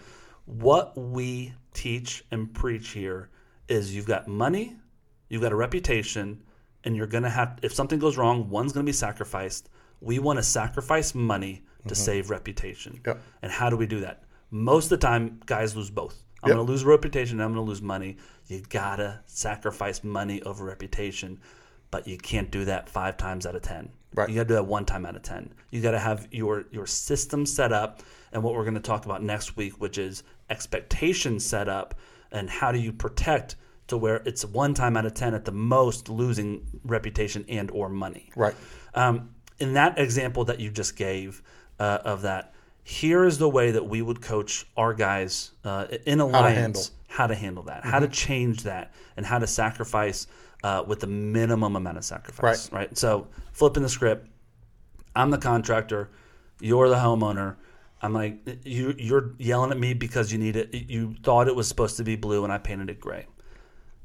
what 0.47 0.97
we 0.97 1.53
teach 1.75 2.25
and 2.31 2.55
preach 2.55 2.93
here 2.93 3.29
is 3.69 3.95
you've 3.95 4.07
got 4.07 4.29
money, 4.29 4.77
you've 5.35 5.43
got 5.43 5.53
a 5.53 5.57
reputation, 5.57 6.43
and 6.85 6.97
you're 6.97 7.07
going 7.07 7.25
to 7.25 7.31
have, 7.31 7.59
if 7.63 7.75
something 7.75 7.99
goes 7.99 8.17
wrong, 8.17 8.49
one's 8.49 8.73
going 8.73 8.87
to 8.87 8.89
be 8.89 8.95
sacrificed. 8.95 9.69
We 10.01 10.19
want 10.19 10.39
to 10.39 10.43
sacrifice 10.43 11.15
money 11.15 11.65
to 11.83 11.95
mm-hmm. 11.95 11.95
save 11.95 12.31
reputation. 12.31 13.01
Yep. 13.05 13.21
And 13.43 13.53
how 13.53 13.69
do 13.69 13.77
we 13.77 13.87
do 13.87 14.01
that? 14.01 14.23
Most 14.51 14.85
of 14.85 14.91
the 14.91 14.97
time, 14.99 15.41
guys 15.45 15.77
lose 15.77 15.91
both. 15.91 16.23
I'm 16.43 16.49
Yep. 16.49 16.57
going 16.57 16.67
to 16.67 16.73
lose 16.73 16.85
reputation, 16.85 17.41
and 17.41 17.45
I'm 17.45 17.53
going 17.53 17.67
to 17.67 17.69
lose 17.69 17.83
money. 17.83 18.17
You 18.47 18.63
got 18.69 18.97
to 18.97 19.21
sacrifice 19.27 20.05
money 20.05 20.41
over 20.43 20.65
reputation, 20.65 21.41
but 21.91 22.07
you 22.07 22.17
can't 22.17 22.51
do 22.51 22.65
that 22.67 22.89
five 22.89 23.17
times 23.17 23.45
out 23.45 23.57
of 23.57 23.63
10. 23.63 23.91
Right. 24.15 24.29
You 24.29 24.37
got 24.37 24.43
to 24.43 24.49
do 24.49 24.55
that 24.55 24.67
one 24.67 24.85
time 24.85 25.05
out 25.05 25.17
of 25.17 25.23
10. 25.23 25.53
You 25.71 25.83
got 25.83 25.91
to 25.93 25.99
have 25.99 26.29
your 26.31 26.67
your 26.71 26.87
system 26.87 27.45
set 27.45 27.73
up 27.73 28.03
and 28.33 28.43
what 28.43 28.55
we're 28.55 28.63
going 28.63 28.75
to 28.75 28.81
talk 28.81 29.05
about 29.05 29.23
next 29.23 29.57
week 29.57 29.81
which 29.81 29.99
is 29.99 30.23
expectations 30.51 31.45
set 31.45 31.69
up 31.69 31.95
and 32.31 32.49
how 32.49 32.71
do 32.71 32.79
you 32.79 32.93
protect 32.93 33.57
to 33.89 33.97
where 33.97 34.17
it's 34.25 34.45
one 34.45 34.75
time 34.75 34.97
out 34.97 35.07
of 35.07 35.15
10 35.15 35.35
at 35.35 35.45
the 35.45 35.53
most 35.53 36.09
losing 36.09 36.67
reputation 36.85 37.45
and 37.49 37.71
or 37.71 37.89
money. 37.89 38.31
Right. 38.35 38.55
Um, 38.95 39.31
in 39.59 39.75
that 39.75 39.99
example 39.99 40.45
that 40.47 40.61
you 40.61 40.71
just 40.71 40.97
gave 40.97 41.43
uh, 41.79 41.99
of 42.05 42.23
that, 42.23 42.55
here 42.83 43.25
is 43.25 43.39
the 43.39 43.49
way 43.49 43.71
that 43.71 43.87
we 43.87 44.03
would 44.03 44.21
coach 44.21 44.67
our 44.77 44.93
guys 44.93 45.53
uh, 45.65 45.87
in 46.07 46.21
alliance 46.21 46.57
handle. 46.59 46.83
how 47.09 47.27
to 47.27 47.35
handle 47.35 47.63
that, 47.65 47.85
how 47.85 47.99
to 47.99 48.09
change 48.09 48.63
that, 48.65 48.93
and 49.17 49.25
how 49.25 49.39
to 49.39 49.47
sacrifice 49.47 50.27
uh, 50.63 50.83
with 50.87 51.01
the 51.01 51.07
minimum 51.07 51.77
amount 51.77 51.97
of 51.97 52.05
sacrifice. 52.05 52.71
Right. 52.71 52.81
Right. 52.81 52.99
So 52.99 53.29
flipping 53.53 53.83
the 53.83 53.89
script, 53.89 54.29
I'm 55.17 55.31
the 55.31 55.39
contractor, 55.39 56.11
you're 56.61 56.89
the 56.89 56.97
homeowner. 56.97 57.57
I'm 58.03 58.13
like 58.13 58.39
you. 58.65 58.95
You're 58.99 59.33
yelling 59.39 59.71
at 59.71 59.79
me 59.79 59.95
because 59.95 60.31
you 60.31 60.39
need 60.39 60.57
it. 60.57 60.75
You 60.75 61.15
thought 61.23 61.49
it 61.49 61.57
was 61.57 61.67
supposed 61.67 61.97
to 61.97 62.05
be 62.05 62.17
blue, 62.17 62.45
and 62.45 62.53
I 62.53 62.59
painted 62.59 62.91
it 62.91 63.01
gray. 63.01 63.27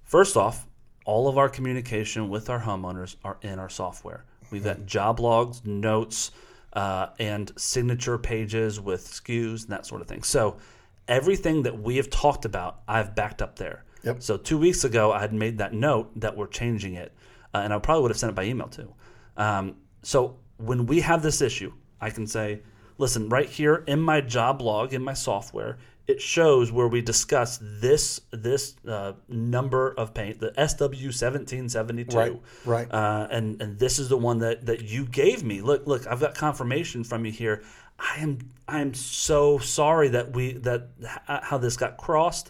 First 0.10 0.38
off, 0.38 0.66
all 1.06 1.28
of 1.28 1.38
our 1.38 1.48
communication 1.48 2.30
with 2.30 2.50
our 2.50 2.60
homeowners 2.60 3.16
are 3.24 3.38
in 3.44 3.60
our 3.60 3.70
software. 3.70 4.25
We've 4.50 4.63
got 4.63 4.88
job 4.88 5.20
logs, 5.20 5.63
notes, 5.63 6.32
uh, 6.74 7.10
and 7.20 7.51
signature 7.58 8.18
pages 8.18 8.80
with 8.80 9.06
SKUs 9.06 9.66
and 9.66 9.70
that 9.70 9.86
sort 9.86 10.01
of 10.01 10.08
thing. 10.08 10.24
So 10.24 10.58
everything 11.08 11.62
that 11.62 11.80
we 11.80 11.98
have 11.98 12.10
talked 12.10 12.46
about, 12.46 12.80
I've 12.88 13.13
backed 13.13 13.44
up 13.44 13.58
there. 13.58 13.84
Yep. 14.04 14.24
So 14.24 14.38
two 14.38 14.58
weeks 14.58 14.84
ago, 14.84 15.12
I 15.12 15.22
had 15.22 15.32
made 15.32 15.60
that 15.60 15.75
note 15.75 16.20
that 16.20 16.36
we're 16.36 16.48
changing 16.48 16.96
it, 16.96 17.13
uh, 17.54 17.60
and 17.60 17.72
I 17.72 17.78
probably 17.78 18.01
would 18.01 18.12
have 18.12 18.18
sent 18.18 18.32
it 18.32 18.36
by 18.36 18.46
email 18.46 18.68
too. 18.68 18.92
Um, 19.38 19.75
so 20.01 20.38
when 20.58 20.88
we 20.88 21.01
have 21.01 21.22
this 21.22 21.39
issue, 21.39 21.72
I 22.01 22.10
can 22.10 22.25
say, 22.25 22.63
listen, 22.98 23.30
right 23.30 23.48
here 23.48 23.84
in 23.86 24.01
my 24.01 24.22
job 24.22 24.60
log 24.60 24.92
in 24.92 25.04
my 25.04 25.13
software, 25.13 25.78
it 26.10 26.20
shows 26.20 26.72
where 26.72 26.88
we 26.88 27.01
discuss 27.01 27.60
this 27.62 28.20
this 28.32 28.75
uh, 28.88 29.13
number 29.28 29.94
of 29.94 30.12
paint, 30.16 30.39
the 30.39 30.51
SW 30.68 31.12
seventeen 31.12 31.70
seventy 31.70 32.04
two, 32.04 32.18
Right, 32.18 32.42
right. 32.66 32.92
uh, 32.92 33.28
and 33.30 33.62
and 33.62 33.78
this 33.78 34.00
is 34.00 34.10
the 34.10 34.18
one 34.18 34.39
that 34.39 34.66
that 34.66 34.82
you 34.82 35.06
gave 35.06 35.44
me. 35.44 35.62
Look, 35.62 35.86
look, 35.86 36.08
I've 36.08 36.20
got 36.20 36.34
confirmation 36.34 37.04
from 37.04 37.25
you 37.25 37.32
here. 37.32 37.62
I 38.00 38.22
am 38.22 38.39
I 38.68 38.82
am 38.82 38.96
so 38.96 39.60
sorry 39.60 40.10
that 40.10 40.34
we 40.34 40.54
that 40.54 40.89
how 41.28 41.60
this 41.60 41.78
got 41.78 41.98
crossed. 41.98 42.50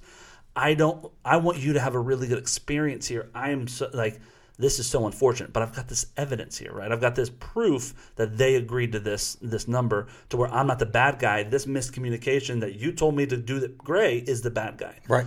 I 0.56 0.74
don't. 0.74 1.12
I 1.26 1.36
want 1.38 1.58
you 1.58 1.74
to 1.74 1.82
have 1.82 1.96
a 1.96 2.00
really 2.00 2.28
good 2.28 2.38
experience 2.38 3.08
here. 3.08 3.30
I 3.36 3.50
am 3.52 3.68
so 3.68 3.90
like 3.94 4.22
this 4.60 4.78
is 4.78 4.86
so 4.86 5.06
unfortunate, 5.06 5.54
but 5.54 5.64
I've 5.64 5.74
got 5.74 5.88
this 5.88 6.08
evidence 6.18 6.58
here, 6.58 6.74
right? 6.74 6.92
I've 6.92 7.00
got 7.00 7.16
this 7.16 7.30
proof 7.30 8.12
that 8.18 8.38
they 8.38 8.56
agreed 8.56 8.92
to 8.92 9.00
this 9.00 9.36
this 9.42 9.70
number 9.70 10.08
to 10.30 10.38
where 10.38 10.54
I'm 10.54 10.68
not 10.68 10.80
the 10.80 10.86
bad 10.86 11.18
guy. 11.18 11.44
This 11.44 11.66
miscommunication 11.66 12.60
that 12.60 12.76
you 12.76 12.92
told 12.92 13.16
me 13.16 13.26
to 13.26 13.38
do 13.38 13.62
that 13.62 13.78
gray 13.78 14.18
is 14.18 14.42
the 14.42 14.52
bad 14.52 14.78
guy. 14.78 15.00
Right. 15.08 15.26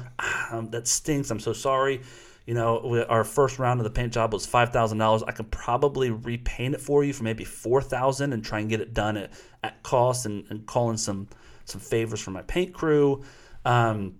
Um, 0.50 0.68
that 0.70 0.86
stinks. 0.86 1.30
I'm 1.30 1.40
so 1.40 1.54
sorry. 1.54 2.02
You 2.44 2.52
know, 2.54 3.06
our 3.08 3.24
first 3.24 3.58
round 3.58 3.80
of 3.80 3.84
the 3.84 3.90
paint 3.90 4.12
job 4.12 4.34
was 4.34 4.44
five 4.44 4.70
thousand 4.70 4.98
dollars. 4.98 5.22
I 5.22 5.32
could 5.32 5.50
probably 5.50 6.10
repaint 6.10 6.74
it 6.74 6.82
for 6.82 7.02
you 7.02 7.14
for 7.14 7.24
maybe 7.24 7.44
four 7.44 7.80
thousand 7.80 8.34
and 8.34 8.44
try 8.44 8.60
and 8.60 8.68
get 8.68 8.82
it 8.82 8.92
done 8.92 9.16
at, 9.16 9.32
at 9.64 9.82
cost 9.82 10.26
and, 10.26 10.44
and 10.50 10.66
call 10.66 10.90
in 10.90 10.98
some 10.98 11.28
some 11.64 11.80
favors 11.80 12.20
from 12.20 12.34
my 12.34 12.42
paint 12.42 12.74
crew. 12.74 13.22
Um, 13.64 14.16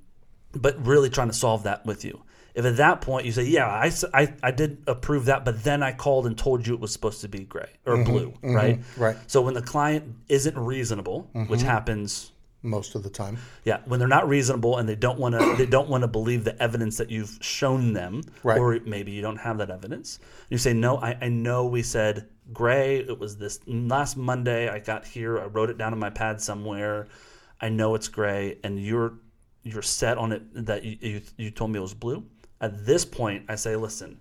but 0.54 0.86
really 0.86 1.10
trying 1.10 1.28
to 1.28 1.34
solve 1.34 1.64
that 1.64 1.84
with 1.84 2.04
you. 2.04 2.22
If 2.54 2.64
at 2.64 2.76
that 2.76 3.00
point 3.00 3.24
you 3.24 3.32
say, 3.32 3.44
yeah, 3.44 3.66
I, 3.66 3.90
I, 4.12 4.34
I, 4.42 4.50
did 4.50 4.82
approve 4.86 5.24
that, 5.26 5.44
but 5.44 5.64
then 5.64 5.82
I 5.82 5.92
called 5.92 6.26
and 6.26 6.36
told 6.36 6.66
you 6.66 6.74
it 6.74 6.80
was 6.80 6.92
supposed 6.92 7.22
to 7.22 7.28
be 7.28 7.44
gray 7.44 7.70
or 7.86 7.94
mm-hmm. 7.94 8.10
blue, 8.10 8.30
mm-hmm. 8.30 8.54
right? 8.54 8.80
right. 8.96 9.16
So 9.26 9.40
when 9.40 9.54
the 9.54 9.62
client 9.62 10.14
isn't 10.28 10.56
reasonable, 10.58 11.30
which 11.32 11.60
mm-hmm. 11.60 11.68
happens 11.68 12.32
Most 12.62 12.94
of 12.94 13.02
the 13.02 13.10
time. 13.10 13.38
yeah, 13.64 13.80
when 13.86 13.98
they're 13.98 14.08
not 14.08 14.28
reasonable 14.28 14.76
and 14.76 14.86
they 14.88 14.96
don't 14.96 15.18
want 15.18 15.34
to, 15.38 15.54
they 15.56 15.66
don't 15.66 15.88
want 15.88 16.02
to 16.02 16.08
believe 16.08 16.44
the 16.44 16.60
evidence 16.62 16.98
that 16.98 17.10
you've 17.10 17.38
shown 17.40 17.94
them, 17.94 18.22
Right. 18.42 18.58
or 18.58 18.78
maybe 18.84 19.12
you 19.12 19.22
don't 19.22 19.38
have 19.38 19.58
that 19.58 19.70
evidence. 19.70 20.18
You 20.50 20.58
say, 20.58 20.74
no, 20.74 20.98
I, 20.98 21.16
I 21.22 21.28
know 21.28 21.66
we 21.66 21.82
said 21.82 22.28
gray. 22.52 22.98
It 22.98 23.18
was 23.18 23.36
this 23.36 23.60
last 23.66 24.16
Monday. 24.16 24.68
I 24.68 24.78
got 24.78 25.06
here. 25.06 25.38
I 25.38 25.46
wrote 25.46 25.70
it 25.70 25.78
down 25.78 25.92
on 25.92 25.98
my 25.98 26.10
pad 26.10 26.40
somewhere. 26.40 27.08
I 27.60 27.68
know 27.68 27.94
it's 27.94 28.08
gray, 28.08 28.58
and 28.64 28.78
you're 28.78 29.14
you're 29.62 29.82
set 29.82 30.18
on 30.18 30.32
it 30.32 30.42
that 30.66 30.82
you, 30.82 30.96
you, 31.00 31.20
you 31.36 31.50
told 31.50 31.70
me 31.70 31.78
it 31.78 31.82
was 31.82 31.94
blue. 31.94 32.24
At 32.62 32.86
this 32.86 33.04
point, 33.04 33.44
I 33.48 33.56
say, 33.56 33.74
listen, 33.76 34.20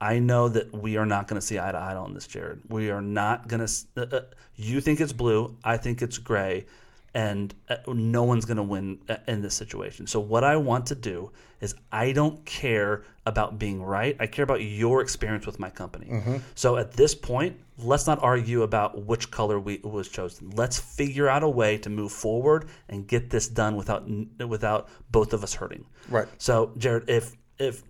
I 0.00 0.18
know 0.18 0.48
that 0.48 0.74
we 0.74 0.96
are 0.96 1.06
not 1.06 1.28
going 1.28 1.40
to 1.40 1.46
see 1.46 1.58
eye 1.58 1.72
to 1.72 1.78
eye 1.78 1.94
on 1.94 2.12
this, 2.12 2.26
Jared. 2.26 2.62
We 2.68 2.90
are 2.90 3.00
not 3.00 3.48
going 3.48 3.66
to. 3.66 3.72
Uh, 3.96 4.16
uh, 4.16 4.20
you 4.56 4.80
think 4.80 5.00
it's 5.00 5.12
blue. 5.12 5.56
I 5.64 5.76
think 5.76 6.02
it's 6.02 6.18
gray, 6.18 6.66
and 7.14 7.54
uh, 7.68 7.76
no 7.86 8.22
one's 8.24 8.44
going 8.44 8.58
to 8.58 8.62
win 8.62 8.98
uh, 9.08 9.16
in 9.26 9.40
this 9.42 9.54
situation. 9.54 10.06
So 10.06 10.20
what 10.20 10.44
I 10.44 10.56
want 10.56 10.86
to 10.86 10.94
do 10.94 11.30
is 11.60 11.74
I 11.90 12.12
don't 12.12 12.44
care 12.44 13.04
about 13.26 13.58
being 13.58 13.82
right. 13.82 14.16
I 14.20 14.26
care 14.26 14.42
about 14.42 14.62
your 14.62 15.00
experience 15.00 15.46
with 15.46 15.58
my 15.58 15.70
company. 15.70 16.08
So 16.54 16.76
at 16.76 16.92
this 16.92 17.14
point, 17.14 17.56
let's 17.78 18.06
not 18.06 18.22
argue 18.22 18.62
about 18.62 19.04
which 19.04 19.30
color 19.30 19.58
we 19.58 19.78
was 19.82 20.08
chosen. 20.08 20.50
Let's 20.50 20.78
figure 20.78 21.28
out 21.28 21.42
a 21.42 21.48
way 21.48 21.78
to 21.78 21.90
move 21.90 22.12
forward 22.12 22.68
and 22.88 23.06
get 23.06 23.30
this 23.30 23.48
done 23.48 23.76
without 23.76 24.08
without 24.46 24.88
both 25.10 25.32
of 25.32 25.42
us 25.42 25.54
hurting. 25.54 25.86
Right. 26.08 26.28
So, 26.38 26.72
Jared, 26.76 27.08
if 27.08 27.34
if 27.58 27.82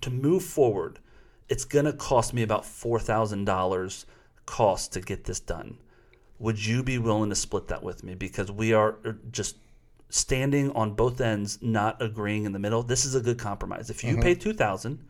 to 0.00 0.10
move 0.10 0.42
forward, 0.42 0.98
it's 1.48 1.64
going 1.64 1.84
to 1.84 1.92
cost 1.92 2.32
me 2.32 2.42
about 2.42 2.64
four 2.64 2.98
thousand 2.98 3.44
dollars 3.44 4.06
cost 4.46 4.92
to 4.94 5.00
get 5.00 5.24
this 5.24 5.40
done. 5.40 5.78
Would 6.38 6.64
you 6.64 6.82
be 6.82 6.98
willing 6.98 7.30
to 7.30 7.36
split 7.36 7.68
that 7.68 7.82
with 7.82 8.02
me? 8.02 8.14
Because 8.14 8.50
we 8.50 8.72
are 8.72 8.96
uh, 9.04 9.12
just 9.30 9.56
standing 10.10 10.70
on 10.72 10.94
both 10.94 11.20
ends, 11.20 11.58
not 11.62 12.00
agreeing 12.02 12.44
in 12.44 12.52
the 12.52 12.58
middle. 12.58 12.82
This 12.82 13.04
is 13.04 13.14
a 13.14 13.20
good 13.20 13.38
compromise. 13.38 13.90
If 13.90 14.04
you 14.04 14.16
pay 14.18 14.34
two 14.34 14.52
thousand, 14.52 15.04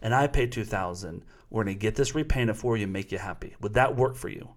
and 0.00 0.14
I 0.14 0.26
pay 0.26 0.46
two 0.46 0.64
thousand, 0.64 1.24
we're 1.50 1.64
going 1.64 1.76
to 1.76 1.80
get 1.80 1.94
this 1.94 2.14
repainted 2.14 2.56
for 2.56 2.76
you, 2.76 2.84
and 2.84 2.92
make 2.92 3.12
you 3.12 3.18
happy. 3.18 3.56
Would 3.60 3.74
that 3.74 3.96
work 3.96 4.16
for 4.16 4.28
you? 4.28 4.48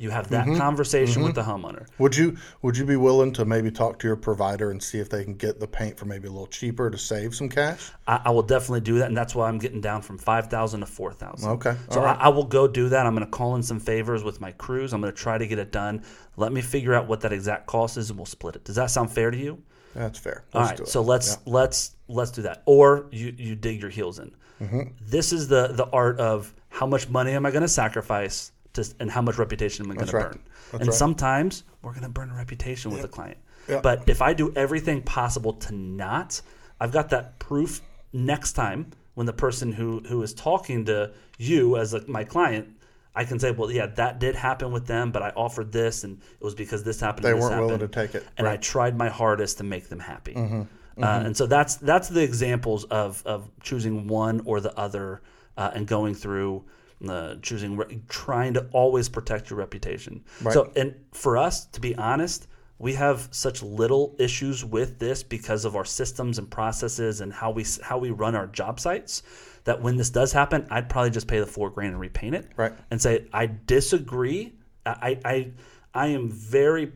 You 0.00 0.10
have 0.10 0.28
that 0.30 0.46
conversation 0.56 1.24
with 1.24 1.34
the 1.34 1.42
homeowner. 1.42 1.86
Would 1.98 2.16
you 2.16 2.36
would 2.62 2.76
you 2.76 2.84
be 2.84 2.94
willing 2.94 3.32
to 3.32 3.44
maybe 3.44 3.70
talk 3.72 3.98
to 3.98 4.06
your 4.06 4.16
provider 4.16 4.70
and 4.70 4.80
see 4.80 5.00
if 5.00 5.10
they 5.10 5.24
can 5.24 5.34
get 5.34 5.58
the 5.58 5.66
paint 5.66 5.98
for 5.98 6.04
maybe 6.04 6.28
a 6.28 6.30
little 6.30 6.46
cheaper 6.46 6.88
to 6.88 6.96
save 6.96 7.34
some 7.34 7.48
cash? 7.48 7.90
I, 8.06 8.20
I 8.26 8.30
will 8.30 8.44
definitely 8.44 8.82
do 8.82 8.98
that, 8.98 9.08
and 9.08 9.16
that's 9.16 9.34
why 9.34 9.48
I'm 9.48 9.58
getting 9.58 9.80
down 9.80 10.02
from 10.02 10.16
five 10.16 10.46
thousand 10.46 10.80
to 10.80 10.86
four 10.86 11.12
thousand. 11.12 11.50
Okay, 11.50 11.76
So 11.90 11.98
all 11.98 12.06
right. 12.06 12.16
I, 12.16 12.26
I 12.26 12.28
will 12.28 12.44
go 12.44 12.68
do 12.68 12.88
that. 12.90 13.06
I'm 13.06 13.14
going 13.14 13.26
to 13.26 13.30
call 13.30 13.56
in 13.56 13.62
some 13.64 13.80
favors 13.80 14.22
with 14.22 14.40
my 14.40 14.52
crews. 14.52 14.92
I'm 14.92 15.00
going 15.00 15.12
to 15.12 15.18
try 15.18 15.36
to 15.36 15.46
get 15.48 15.58
it 15.58 15.72
done. 15.72 16.04
Let 16.36 16.52
me 16.52 16.60
figure 16.60 16.94
out 16.94 17.08
what 17.08 17.20
that 17.22 17.32
exact 17.32 17.66
cost 17.66 17.96
is, 17.96 18.10
and 18.10 18.18
we'll 18.18 18.26
split 18.26 18.54
it. 18.54 18.64
Does 18.64 18.76
that 18.76 18.92
sound 18.92 19.10
fair 19.10 19.32
to 19.32 19.36
you? 19.36 19.60
That's 19.94 20.18
fair. 20.18 20.44
All 20.54 20.60
Let's 20.60 20.70
right, 20.70 20.76
do 20.76 20.82
it. 20.84 20.88
so 20.90 21.02
let's 21.02 21.38
let's 21.44 21.96
let's 22.06 22.30
do 22.30 22.42
that. 22.42 22.62
Or 22.66 23.08
you 23.10 23.34
you 23.36 23.56
dig 23.56 23.80
your 23.80 23.90
heels 23.90 24.20
in. 24.20 24.32
Mm-hmm. 24.60 24.82
This 25.00 25.32
is 25.32 25.48
the 25.48 25.68
the 25.72 25.86
art 25.86 26.20
of 26.20 26.54
how 26.68 26.86
much 26.86 27.08
money 27.08 27.32
am 27.32 27.46
I 27.46 27.50
going 27.50 27.62
to 27.62 27.68
sacrifice 27.68 28.52
to, 28.82 28.94
and 29.00 29.10
how 29.10 29.22
much 29.22 29.38
reputation 29.38 29.84
am 29.84 29.92
I 29.92 29.94
going 29.94 30.06
to 30.06 30.12
burn. 30.12 30.42
That's 30.72 30.80
and 30.80 30.88
right. 30.88 30.96
sometimes 30.96 31.64
we're 31.82 31.92
going 31.92 32.02
to 32.02 32.08
burn 32.08 32.30
a 32.30 32.34
reputation 32.34 32.90
with 32.90 33.04
a 33.04 33.08
client. 33.08 33.38
But 33.82 34.08
if 34.08 34.22
I 34.22 34.32
do 34.32 34.52
everything 34.56 35.02
possible 35.02 35.52
to 35.52 35.74
not, 35.74 36.40
I've 36.80 36.92
got 36.92 37.10
that 37.10 37.38
proof 37.38 37.82
next 38.12 38.54
time 38.54 38.90
when 39.14 39.26
the 39.26 39.32
person 39.32 39.72
who 39.72 40.00
who 40.00 40.22
is 40.22 40.32
talking 40.32 40.86
to 40.86 41.12
you 41.38 41.76
as 41.76 41.94
a, 41.94 42.06
my 42.08 42.24
client. 42.24 42.74
I 43.14 43.24
can 43.24 43.40
say, 43.40 43.50
well, 43.50 43.70
yeah, 43.70 43.86
that 43.86 44.20
did 44.20 44.36
happen 44.36 44.70
with 44.70 44.86
them, 44.86 45.10
but 45.10 45.22
I 45.22 45.30
offered 45.30 45.72
this, 45.72 46.04
and 46.04 46.20
it 46.40 46.44
was 46.44 46.54
because 46.54 46.84
this 46.84 47.00
happened. 47.00 47.24
They 47.24 47.32
and 47.32 47.38
this 47.38 47.50
weren't 47.50 47.60
willing 47.60 47.80
to 47.80 47.88
take 47.88 48.14
it. 48.14 48.24
and 48.36 48.46
I 48.46 48.58
tried 48.58 48.96
my 48.96 49.08
hardest 49.08 49.58
to 49.58 49.64
make 49.64 49.88
them 49.88 49.98
happy. 49.98 50.34
Mm-hmm. 50.34 51.02
Uh, 51.02 51.20
and 51.24 51.36
so 51.36 51.46
that's 51.46 51.76
that's 51.76 52.08
the 52.08 52.22
examples 52.22 52.84
of 52.84 53.22
of 53.26 53.50
choosing 53.60 54.06
one 54.06 54.40
or 54.44 54.60
the 54.60 54.76
other 54.78 55.20
uh, 55.56 55.70
and 55.74 55.86
going 55.86 56.14
through 56.14 56.64
uh, 57.06 57.36
choosing 57.42 57.76
re- 57.76 58.00
trying 58.08 58.54
to 58.54 58.66
always 58.72 59.08
protect 59.08 59.50
your 59.50 59.58
reputation. 59.58 60.24
Right. 60.42 60.52
So 60.54 60.72
and 60.76 60.94
for 61.12 61.36
us 61.36 61.66
to 61.66 61.80
be 61.80 61.94
honest, 61.96 62.48
we 62.78 62.94
have 62.94 63.28
such 63.30 63.62
little 63.62 64.14
issues 64.18 64.64
with 64.64 64.98
this 64.98 65.22
because 65.22 65.64
of 65.64 65.76
our 65.76 65.84
systems 65.84 66.38
and 66.38 66.50
processes 66.50 67.20
and 67.20 67.32
how 67.32 67.50
we 67.50 67.64
how 67.82 67.98
we 67.98 68.10
run 68.10 68.34
our 68.34 68.46
job 68.46 68.80
sites. 68.80 69.22
That 69.64 69.82
when 69.82 69.96
this 69.96 70.08
does 70.10 70.32
happen, 70.32 70.66
I'd 70.70 70.88
probably 70.88 71.10
just 71.10 71.26
pay 71.28 71.40
the 71.40 71.46
four 71.46 71.68
grand 71.70 71.90
and 71.92 72.00
repaint 72.00 72.34
it 72.34 72.48
Right. 72.56 72.72
and 72.90 73.00
say 73.00 73.26
I 73.32 73.50
disagree. 73.66 74.54
I 74.86 75.18
I 75.24 75.52
I 75.94 76.06
am 76.08 76.30
very 76.30 76.92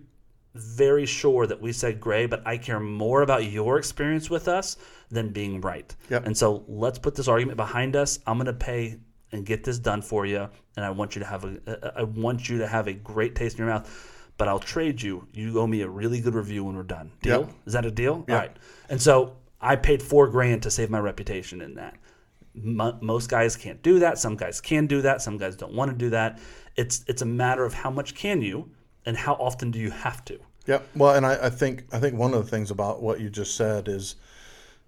very 0.54 1.06
sure 1.06 1.46
that 1.46 1.60
we 1.62 1.72
said 1.72 1.98
gray, 2.00 2.26
but 2.26 2.46
I 2.46 2.58
care 2.58 2.78
more 2.80 3.22
about 3.22 3.44
your 3.50 3.78
experience 3.78 4.28
with 4.28 4.48
us 4.48 4.76
than 5.10 5.30
being 5.30 5.60
right. 5.62 5.94
Yep. 6.10 6.26
And 6.26 6.36
so 6.36 6.64
let's 6.68 6.98
put 6.98 7.14
this 7.14 7.26
argument 7.28 7.56
behind 7.56 7.96
us. 7.96 8.18
I'm 8.26 8.36
going 8.36 8.46
to 8.46 8.52
pay 8.52 8.98
and 9.32 9.44
get 9.46 9.64
this 9.64 9.78
done 9.78 10.02
for 10.02 10.26
you, 10.26 10.48
and 10.76 10.84
I 10.84 10.90
want 10.90 11.16
you 11.16 11.20
to 11.20 11.26
have 11.26 11.44
a 11.44 11.92
I 11.96 12.02
want 12.04 12.48
you 12.48 12.58
to 12.58 12.66
have 12.66 12.86
a 12.86 12.92
great 12.92 13.34
taste 13.34 13.58
in 13.58 13.64
your 13.64 13.72
mouth. 13.74 14.08
But 14.38 14.48
I'll 14.48 14.58
trade 14.58 15.00
you. 15.00 15.28
You 15.32 15.60
owe 15.60 15.66
me 15.66 15.82
a 15.82 15.88
really 15.88 16.20
good 16.20 16.34
review 16.34 16.64
when 16.64 16.74
we're 16.74 16.82
done. 16.82 17.12
Deal? 17.22 17.40
Yep. 17.40 17.52
Is 17.66 17.72
that 17.74 17.84
a 17.84 17.90
deal? 17.90 18.24
All 18.28 18.34
right. 18.34 18.56
And 18.88 19.00
so 19.00 19.36
I 19.60 19.76
paid 19.76 20.02
four 20.02 20.26
grand 20.28 20.62
to 20.62 20.70
save 20.70 20.90
my 20.90 20.98
reputation 20.98 21.60
in 21.60 21.74
that. 21.74 21.94
Mo- 22.54 22.98
most 23.00 23.28
guys 23.28 23.56
can't 23.56 23.80
do 23.82 24.00
that. 24.00 24.18
Some 24.18 24.36
guys 24.36 24.60
can 24.60 24.86
do 24.86 25.02
that. 25.02 25.22
Some 25.22 25.38
guys 25.38 25.54
don't 25.54 25.74
want 25.74 25.90
to 25.90 25.96
do 25.96 26.10
that. 26.10 26.40
It's 26.76 27.04
it's 27.06 27.22
a 27.22 27.26
matter 27.26 27.64
of 27.64 27.74
how 27.74 27.90
much 27.90 28.14
can 28.14 28.42
you 28.42 28.70
and 29.06 29.16
how 29.16 29.34
often 29.34 29.70
do 29.70 29.78
you 29.78 29.90
have 29.90 30.24
to. 30.26 30.38
Yeah. 30.66 30.80
Well, 30.94 31.14
and 31.14 31.26
I, 31.26 31.46
I 31.46 31.50
think 31.50 31.84
I 31.92 31.98
think 31.98 32.18
one 32.18 32.34
of 32.34 32.44
the 32.44 32.50
things 32.50 32.70
about 32.70 33.02
what 33.02 33.20
you 33.20 33.30
just 33.30 33.56
said 33.56 33.88
is 33.88 34.16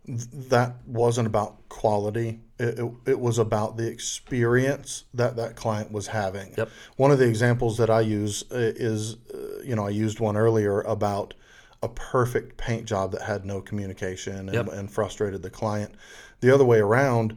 th- 0.07 0.27
that 0.49 0.77
wasn't 0.87 1.27
about 1.27 1.69
quality. 1.69 2.41
It, 2.59 2.79
it, 2.79 2.93
it 3.07 3.21
was 3.21 3.39
about 3.39 3.77
the 3.77 3.87
experience 3.89 5.05
that 5.13 5.37
that 5.37 5.57
client 5.57 5.91
was 5.91 6.07
having. 6.09 6.55
Yep. 6.57 6.69
One 6.97 7.11
of 7.11 7.19
the 7.19 7.27
examples 7.27 7.79
that 7.79 7.91
I 7.91 8.01
use 8.01 8.45
uh, 8.51 8.57
is, 8.59 9.17
uh, 9.35 9.63
you 9.65 9.75
know, 9.75 9.87
I 9.87 9.91
used 9.91 10.21
one 10.21 10.37
earlier 10.37 10.81
about 10.83 11.35
a 11.83 11.89
perfect 11.89 12.57
paint 12.57 12.87
job 12.87 13.13
that 13.13 13.23
had 13.23 13.45
no 13.45 13.61
communication 13.61 14.49
and, 14.49 14.55
Yep. 14.55 14.69
and 14.69 14.91
frustrated 14.91 15.43
the 15.43 15.51
client. 15.51 15.95
The 16.41 16.55
other 16.55 16.65
way 16.65 16.79
around, 16.79 17.37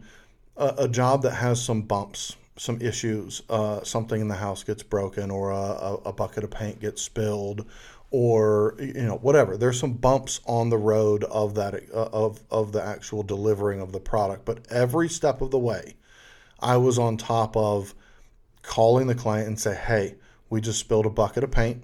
a, 0.56 0.74
a 0.80 0.88
job 0.88 1.24
that 1.24 1.32
has 1.36 1.64
some 1.64 1.82
bumps 1.82 2.36
some 2.58 2.82
issues, 2.82 3.44
uh, 3.50 3.84
something 3.84 4.20
in 4.20 4.28
the 4.28 4.36
house 4.36 4.64
gets 4.64 4.84
broken, 4.84 5.32
or 5.32 5.52
a, 5.52 5.56
a, 5.56 5.94
a 6.06 6.14
bucket 6.14 6.44
of 6.44 6.52
paint 6.52 6.80
gets 6.80 7.02
spilled, 7.02 7.66
or 8.12 8.76
you 8.80 8.94
know 8.94 9.18
whatever. 9.18 9.58
There's 9.58 9.80
some 9.80 9.94
bumps 9.94 10.40
on 10.46 10.70
the 10.70 10.78
road 10.78 11.24
of 11.26 11.56
that 11.56 11.76
uh, 11.94 12.10
of 12.14 12.42
of 12.50 12.72
the 12.72 12.84
actual 12.84 13.24
delivering 13.24 13.82
of 13.82 13.92
the 13.92 14.00
product, 14.00 14.46
but 14.46 14.66
every 14.70 15.10
step 15.10 15.42
of 15.42 15.52
the 15.52 15.60
way, 15.60 15.96
I 16.60 16.78
was 16.78 16.98
on 16.98 17.18
top 17.18 17.58
of 17.58 17.94
calling 18.62 19.08
the 19.08 19.16
client 19.16 19.48
and 19.48 19.60
say, 19.60 19.76
"Hey, 19.76 20.16
we 20.50 20.62
just 20.62 20.80
spilled 20.80 21.06
a 21.06 21.10
bucket 21.10 21.44
of 21.44 21.52
paint." 21.52 21.84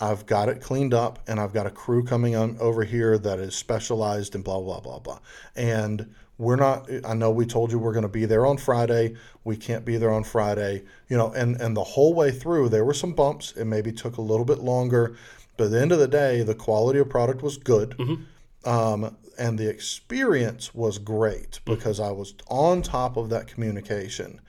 I've 0.00 0.24
got 0.24 0.48
it 0.48 0.62
cleaned 0.62 0.94
up 0.94 1.18
and 1.28 1.38
I've 1.38 1.52
got 1.52 1.66
a 1.66 1.70
crew 1.70 2.02
coming 2.02 2.34
on 2.34 2.56
over 2.58 2.84
here 2.84 3.18
that 3.18 3.38
is 3.38 3.54
specialized 3.54 4.34
in 4.34 4.40
blah 4.40 4.60
blah 4.60 4.80
blah 4.80 4.98
blah. 4.98 5.18
And 5.54 6.14
we're 6.38 6.56
not 6.56 6.88
I 7.04 7.12
know 7.12 7.30
we 7.30 7.44
told 7.44 7.70
you 7.70 7.78
we're 7.78 7.92
going 7.92 8.02
to 8.02 8.08
be 8.08 8.24
there 8.24 8.46
on 8.46 8.56
Friday. 8.56 9.16
We 9.44 9.58
can't 9.58 9.84
be 9.84 9.98
there 9.98 10.10
on 10.10 10.24
Friday. 10.24 10.84
You 11.08 11.18
know, 11.18 11.30
and 11.32 11.60
and 11.60 11.76
the 11.76 11.84
whole 11.84 12.14
way 12.14 12.30
through 12.30 12.70
there 12.70 12.84
were 12.84 12.94
some 12.94 13.12
bumps. 13.12 13.52
It 13.52 13.66
maybe 13.66 13.92
took 13.92 14.16
a 14.16 14.22
little 14.22 14.46
bit 14.46 14.60
longer, 14.60 15.16
but 15.60 15.66
at 15.66 15.72
the 15.72 15.82
end 15.82 15.92
of 15.92 15.98
the 15.98 16.08
day, 16.08 16.42
the 16.42 16.54
quality 16.54 16.98
of 17.00 17.10
product 17.10 17.42
was 17.42 17.58
good. 17.58 17.90
Mm-hmm. 17.98 18.66
Um, 18.66 19.14
and 19.38 19.58
the 19.58 19.68
experience 19.68 20.74
was 20.74 20.96
great 20.98 21.60
because 21.66 22.00
I 22.00 22.12
was 22.12 22.32
on 22.48 22.80
top 22.80 23.18
of 23.18 23.28
that 23.28 23.46
communication 23.46 24.40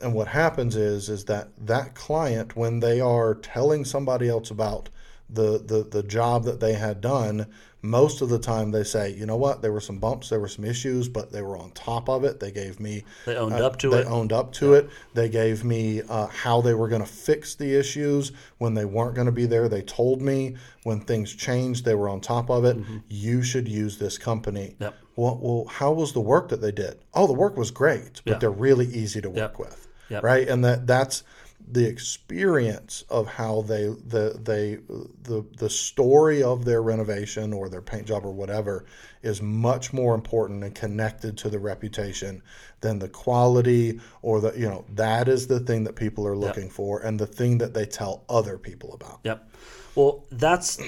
and 0.00 0.14
what 0.14 0.26
happens 0.26 0.74
is 0.74 1.08
is 1.08 1.26
that 1.26 1.48
that 1.56 1.94
client 1.94 2.56
when 2.56 2.80
they 2.80 3.00
are 3.00 3.34
telling 3.36 3.84
somebody 3.84 4.28
else 4.28 4.50
about 4.50 4.88
the, 5.30 5.58
the 5.58 5.86
the 5.88 6.02
job 6.02 6.44
that 6.44 6.58
they 6.58 6.74
had 6.74 7.00
done 7.00 7.46
most 7.80 8.22
of 8.22 8.28
the 8.28 8.38
time 8.38 8.72
they 8.72 8.82
say 8.82 9.10
you 9.12 9.24
know 9.24 9.36
what 9.36 9.62
there 9.62 9.72
were 9.72 9.80
some 9.80 9.98
bumps 9.98 10.28
there 10.30 10.40
were 10.40 10.48
some 10.48 10.64
issues 10.64 11.08
but 11.08 11.30
they 11.30 11.42
were 11.42 11.56
on 11.56 11.70
top 11.72 12.08
of 12.08 12.24
it 12.24 12.40
they 12.40 12.50
gave 12.50 12.80
me 12.80 13.04
They 13.24 13.36
owned 13.36 13.54
uh, 13.54 13.66
up 13.66 13.78
to 13.78 13.90
they 13.90 13.98
it. 14.00 14.04
They 14.04 14.10
owned 14.10 14.32
up 14.32 14.52
to 14.54 14.74
it 14.74 14.90
they 15.14 15.28
gave 15.28 15.62
me 15.64 16.02
uh, 16.08 16.26
how 16.26 16.60
they 16.60 16.74
were 16.74 16.88
going 16.88 17.02
to 17.02 17.08
fix 17.08 17.54
the 17.54 17.78
issues 17.78 18.32
when 18.58 18.74
they 18.74 18.84
weren't 18.84 19.14
going 19.14 19.26
to 19.26 19.32
be 19.32 19.46
there 19.46 19.68
they 19.68 19.82
told 19.82 20.20
me 20.20 20.56
when 20.82 21.00
things 21.00 21.34
changed 21.34 21.84
they 21.84 21.94
were 21.94 22.08
on 22.08 22.20
top 22.20 22.50
of 22.50 22.64
it 22.64 22.76
you 23.08 23.42
should 23.42 23.68
use 23.68 23.98
this 23.98 24.18
company 24.18 24.74
Yep. 24.80 24.94
well, 25.14 25.38
well 25.40 25.64
how 25.66 25.92
was 25.92 26.12
the 26.12 26.20
work 26.20 26.48
that 26.48 26.60
they 26.60 26.72
did 26.72 26.98
oh 27.14 27.26
the 27.28 27.32
work 27.32 27.56
was 27.56 27.70
great 27.70 28.22
but 28.24 28.32
Yeah. 28.32 28.38
they're 28.38 28.50
really 28.50 28.86
easy 28.86 29.20
to 29.20 29.30
work 29.30 29.52
Yep. 29.52 29.58
with 29.58 29.88
Yep. 30.10 30.22
right 30.24 30.48
and 30.48 30.64
that 30.64 30.86
that's 30.86 31.22
the 31.70 31.86
experience 31.86 33.04
of 33.10 33.26
how 33.26 33.62
they 33.62 33.84
the 33.84 34.38
they 34.42 34.78
the 35.22 35.44
the 35.56 35.68
story 35.68 36.42
of 36.42 36.64
their 36.64 36.82
renovation 36.82 37.52
or 37.52 37.68
their 37.68 37.82
paint 37.82 38.06
job 38.06 38.24
or 38.24 38.32
whatever 38.32 38.86
is 39.22 39.42
much 39.42 39.92
more 39.92 40.14
important 40.14 40.64
and 40.64 40.74
connected 40.74 41.36
to 41.36 41.48
the 41.48 41.58
reputation 41.58 42.42
than 42.80 42.98
the 42.98 43.08
quality 43.08 44.00
or 44.22 44.40
the 44.40 44.52
you 44.58 44.68
know 44.68 44.84
that 44.94 45.28
is 45.28 45.46
the 45.46 45.60
thing 45.60 45.84
that 45.84 45.94
people 45.94 46.26
are 46.26 46.36
looking 46.36 46.70
for 46.70 47.00
and 47.00 47.18
the 47.18 47.26
thing 47.26 47.58
that 47.58 47.74
they 47.74 47.84
tell 47.84 48.24
other 48.28 48.56
people 48.58 48.94
about 48.94 49.20
Yep. 49.24 49.50
Well, 49.94 50.24
that's 50.30 50.80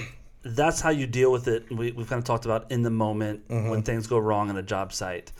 that's 0.43 0.81
how 0.81 0.89
you 0.89 1.05
deal 1.05 1.31
with 1.31 1.47
it. 1.47 1.69
We, 1.69 1.91
we've 1.91 2.07
kind 2.07 2.17
of 2.17 2.25
talked 2.25 2.45
about 2.45 2.71
in 2.71 2.81
the 2.81 2.89
moment 2.89 3.47
mm-hmm. 3.47 3.69
when 3.69 3.83
things 3.83 4.07
go 4.07 4.17
wrong 4.17 4.49
on 4.49 4.57
a 4.57 4.63
job 4.63 4.93
site. 4.93 5.31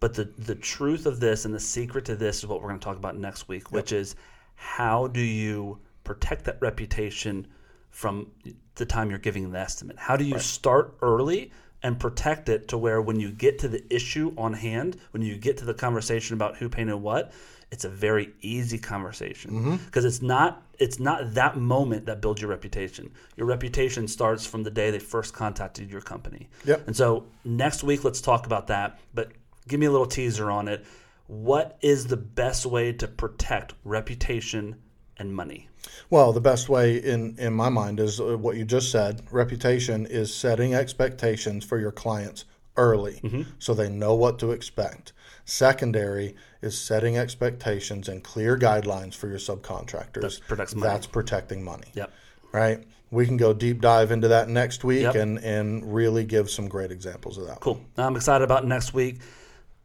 But 0.00 0.14
the 0.14 0.24
the 0.38 0.54
truth 0.54 1.06
of 1.06 1.20
this 1.20 1.44
and 1.44 1.54
the 1.54 1.60
secret 1.60 2.04
to 2.06 2.16
this 2.16 2.38
is 2.38 2.46
what 2.46 2.62
we're 2.62 2.68
going 2.68 2.80
to 2.80 2.84
talk 2.84 2.96
about 2.96 3.16
next 3.16 3.48
week, 3.48 3.70
which 3.70 3.92
is 3.92 4.16
how 4.60 5.06
do 5.06 5.20
you 5.20 5.78
protect 6.02 6.44
that 6.44 6.58
reputation 6.60 7.46
from 7.90 8.26
the 8.74 8.84
time 8.84 9.08
you're 9.08 9.20
giving 9.20 9.52
the 9.52 9.58
estimate? 9.58 9.96
How 9.96 10.16
do 10.16 10.24
you 10.24 10.40
start 10.40 10.96
early 11.00 11.52
and 11.84 11.98
protect 11.98 12.48
it 12.48 12.66
to 12.68 12.76
where 12.76 13.00
when 13.00 13.20
you 13.20 13.30
get 13.30 13.60
to 13.60 13.68
the 13.68 13.84
issue 13.88 14.34
on 14.36 14.52
hand, 14.52 14.96
when 15.12 15.22
you 15.22 15.36
get 15.36 15.58
to 15.58 15.64
the 15.64 15.74
conversation 15.74 16.34
about 16.34 16.56
who 16.56 16.68
painted 16.68 16.96
what, 16.96 17.32
it's 17.70 17.84
a 17.84 17.88
very 17.88 18.32
easy 18.40 18.78
conversation 18.78 19.50
mm-hmm. 19.52 19.76
because 19.76 20.04
it's 20.04 20.22
not 20.22 20.62
it's 20.80 20.98
not 20.98 21.34
that 21.34 21.56
moment 21.56 22.06
that 22.06 22.20
builds 22.20 22.40
your 22.40 22.50
reputation. 22.50 23.12
Your 23.36 23.46
reputation 23.46 24.08
starts 24.08 24.44
from 24.44 24.64
the 24.64 24.70
day 24.72 24.90
they 24.90 24.98
first 24.98 25.34
contacted 25.34 25.88
your 25.88 26.00
company. 26.00 26.48
Yep. 26.64 26.88
And 26.88 26.96
so 26.96 27.26
next 27.44 27.84
week 27.84 28.02
let's 28.02 28.20
talk 28.20 28.46
about 28.46 28.66
that, 28.68 28.98
but 29.14 29.30
give 29.68 29.78
me 29.78 29.86
a 29.86 29.90
little 29.90 30.06
teaser 30.06 30.50
on 30.50 30.66
it. 30.66 30.84
What 31.28 31.76
is 31.82 32.06
the 32.06 32.16
best 32.16 32.64
way 32.66 32.92
to 32.94 33.06
protect 33.06 33.74
reputation 33.84 34.76
and 35.18 35.34
money? 35.34 35.68
Well, 36.08 36.32
the 36.32 36.40
best 36.40 36.68
way 36.70 36.96
in 36.96 37.36
in 37.38 37.52
my 37.52 37.68
mind 37.68 38.00
is 38.00 38.18
uh, 38.18 38.36
what 38.38 38.56
you 38.56 38.64
just 38.64 38.90
said. 38.90 39.22
Reputation 39.30 40.06
is 40.06 40.34
setting 40.34 40.74
expectations 40.74 41.64
for 41.64 41.78
your 41.78 41.92
clients 41.92 42.44
early 42.78 43.20
so 43.58 43.74
they 43.74 43.88
know 43.90 44.14
what 44.14 44.38
to 44.38 44.52
expect. 44.52 45.12
Secondary 45.44 46.34
is 46.62 46.80
setting 46.80 47.18
expectations 47.18 48.08
and 48.08 48.22
clear 48.22 48.56
guidelines 48.56 49.14
for 49.14 49.28
your 49.28 49.38
subcontractors. 49.38 50.38
That 50.38 50.40
protects 50.46 50.74
money. 50.74 50.92
That's 50.92 51.06
protecting 51.06 51.62
money. 51.62 51.88
Yep. 51.94 52.12
Right? 52.52 52.84
We 53.10 53.26
can 53.26 53.36
go 53.36 53.52
deep 53.52 53.80
dive 53.80 54.12
into 54.12 54.28
that 54.28 54.48
next 54.48 54.82
week 54.84 55.02
Yep. 55.02 55.14
and 55.16 55.38
and 55.40 55.94
really 55.94 56.24
give 56.24 56.48
some 56.48 56.68
great 56.68 56.90
examples 56.90 57.36
of 57.36 57.46
that. 57.48 57.60
Cool. 57.60 57.80
I'm 57.98 58.16
excited 58.16 58.44
about 58.44 58.66
next 58.66 58.94
week. 58.94 59.20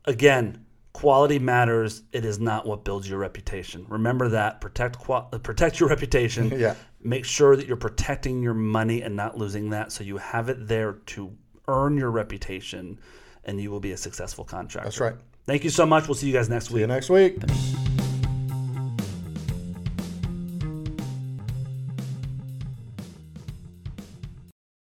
Again, 0.06 0.66
quality 0.94 1.40
matters. 1.40 2.04
It 2.12 2.24
is 2.26 2.40
not 2.40 2.66
what 2.66 2.84
builds 2.84 3.10
your 3.10 3.20
reputation. 3.20 3.86
Remember 3.90 4.30
that. 4.30 4.62
Protect 4.62 4.98
qual- 5.00 5.30
uh, 5.34 5.38
protect 5.40 5.80
your 5.80 5.90
reputation. 5.96 6.52
Yeah. 6.58 6.76
Make 7.02 7.26
sure 7.26 7.56
that 7.56 7.68
you're 7.68 7.76
protecting 7.78 8.42
your 8.42 8.54
money 8.54 9.02
and 9.02 9.16
not 9.16 9.38
losing 9.38 9.72
that, 9.72 9.92
so 9.92 10.04
you 10.04 10.18
have 10.18 10.50
it 10.50 10.68
there 10.68 10.94
to 11.08 11.36
earn 11.68 11.98
your 11.98 12.12
reputation, 12.12 13.00
and 13.44 13.60
you 13.60 13.72
will 13.72 13.80
be 13.82 13.92
a 13.92 13.98
successful 13.98 14.46
contractor. 14.46 14.88
That's 14.88 15.00
right. 15.00 15.16
Thank 15.46 15.64
you 15.66 15.70
so 15.70 15.86
much. 15.86 16.08
We'll 16.08 16.16
see 16.16 16.28
you 16.28 16.34
guys 16.34 16.48
next 16.50 16.68
See 16.70 16.76
week. 16.76 16.82
you 16.82 16.88
next 16.88 17.10
week. 17.10 17.38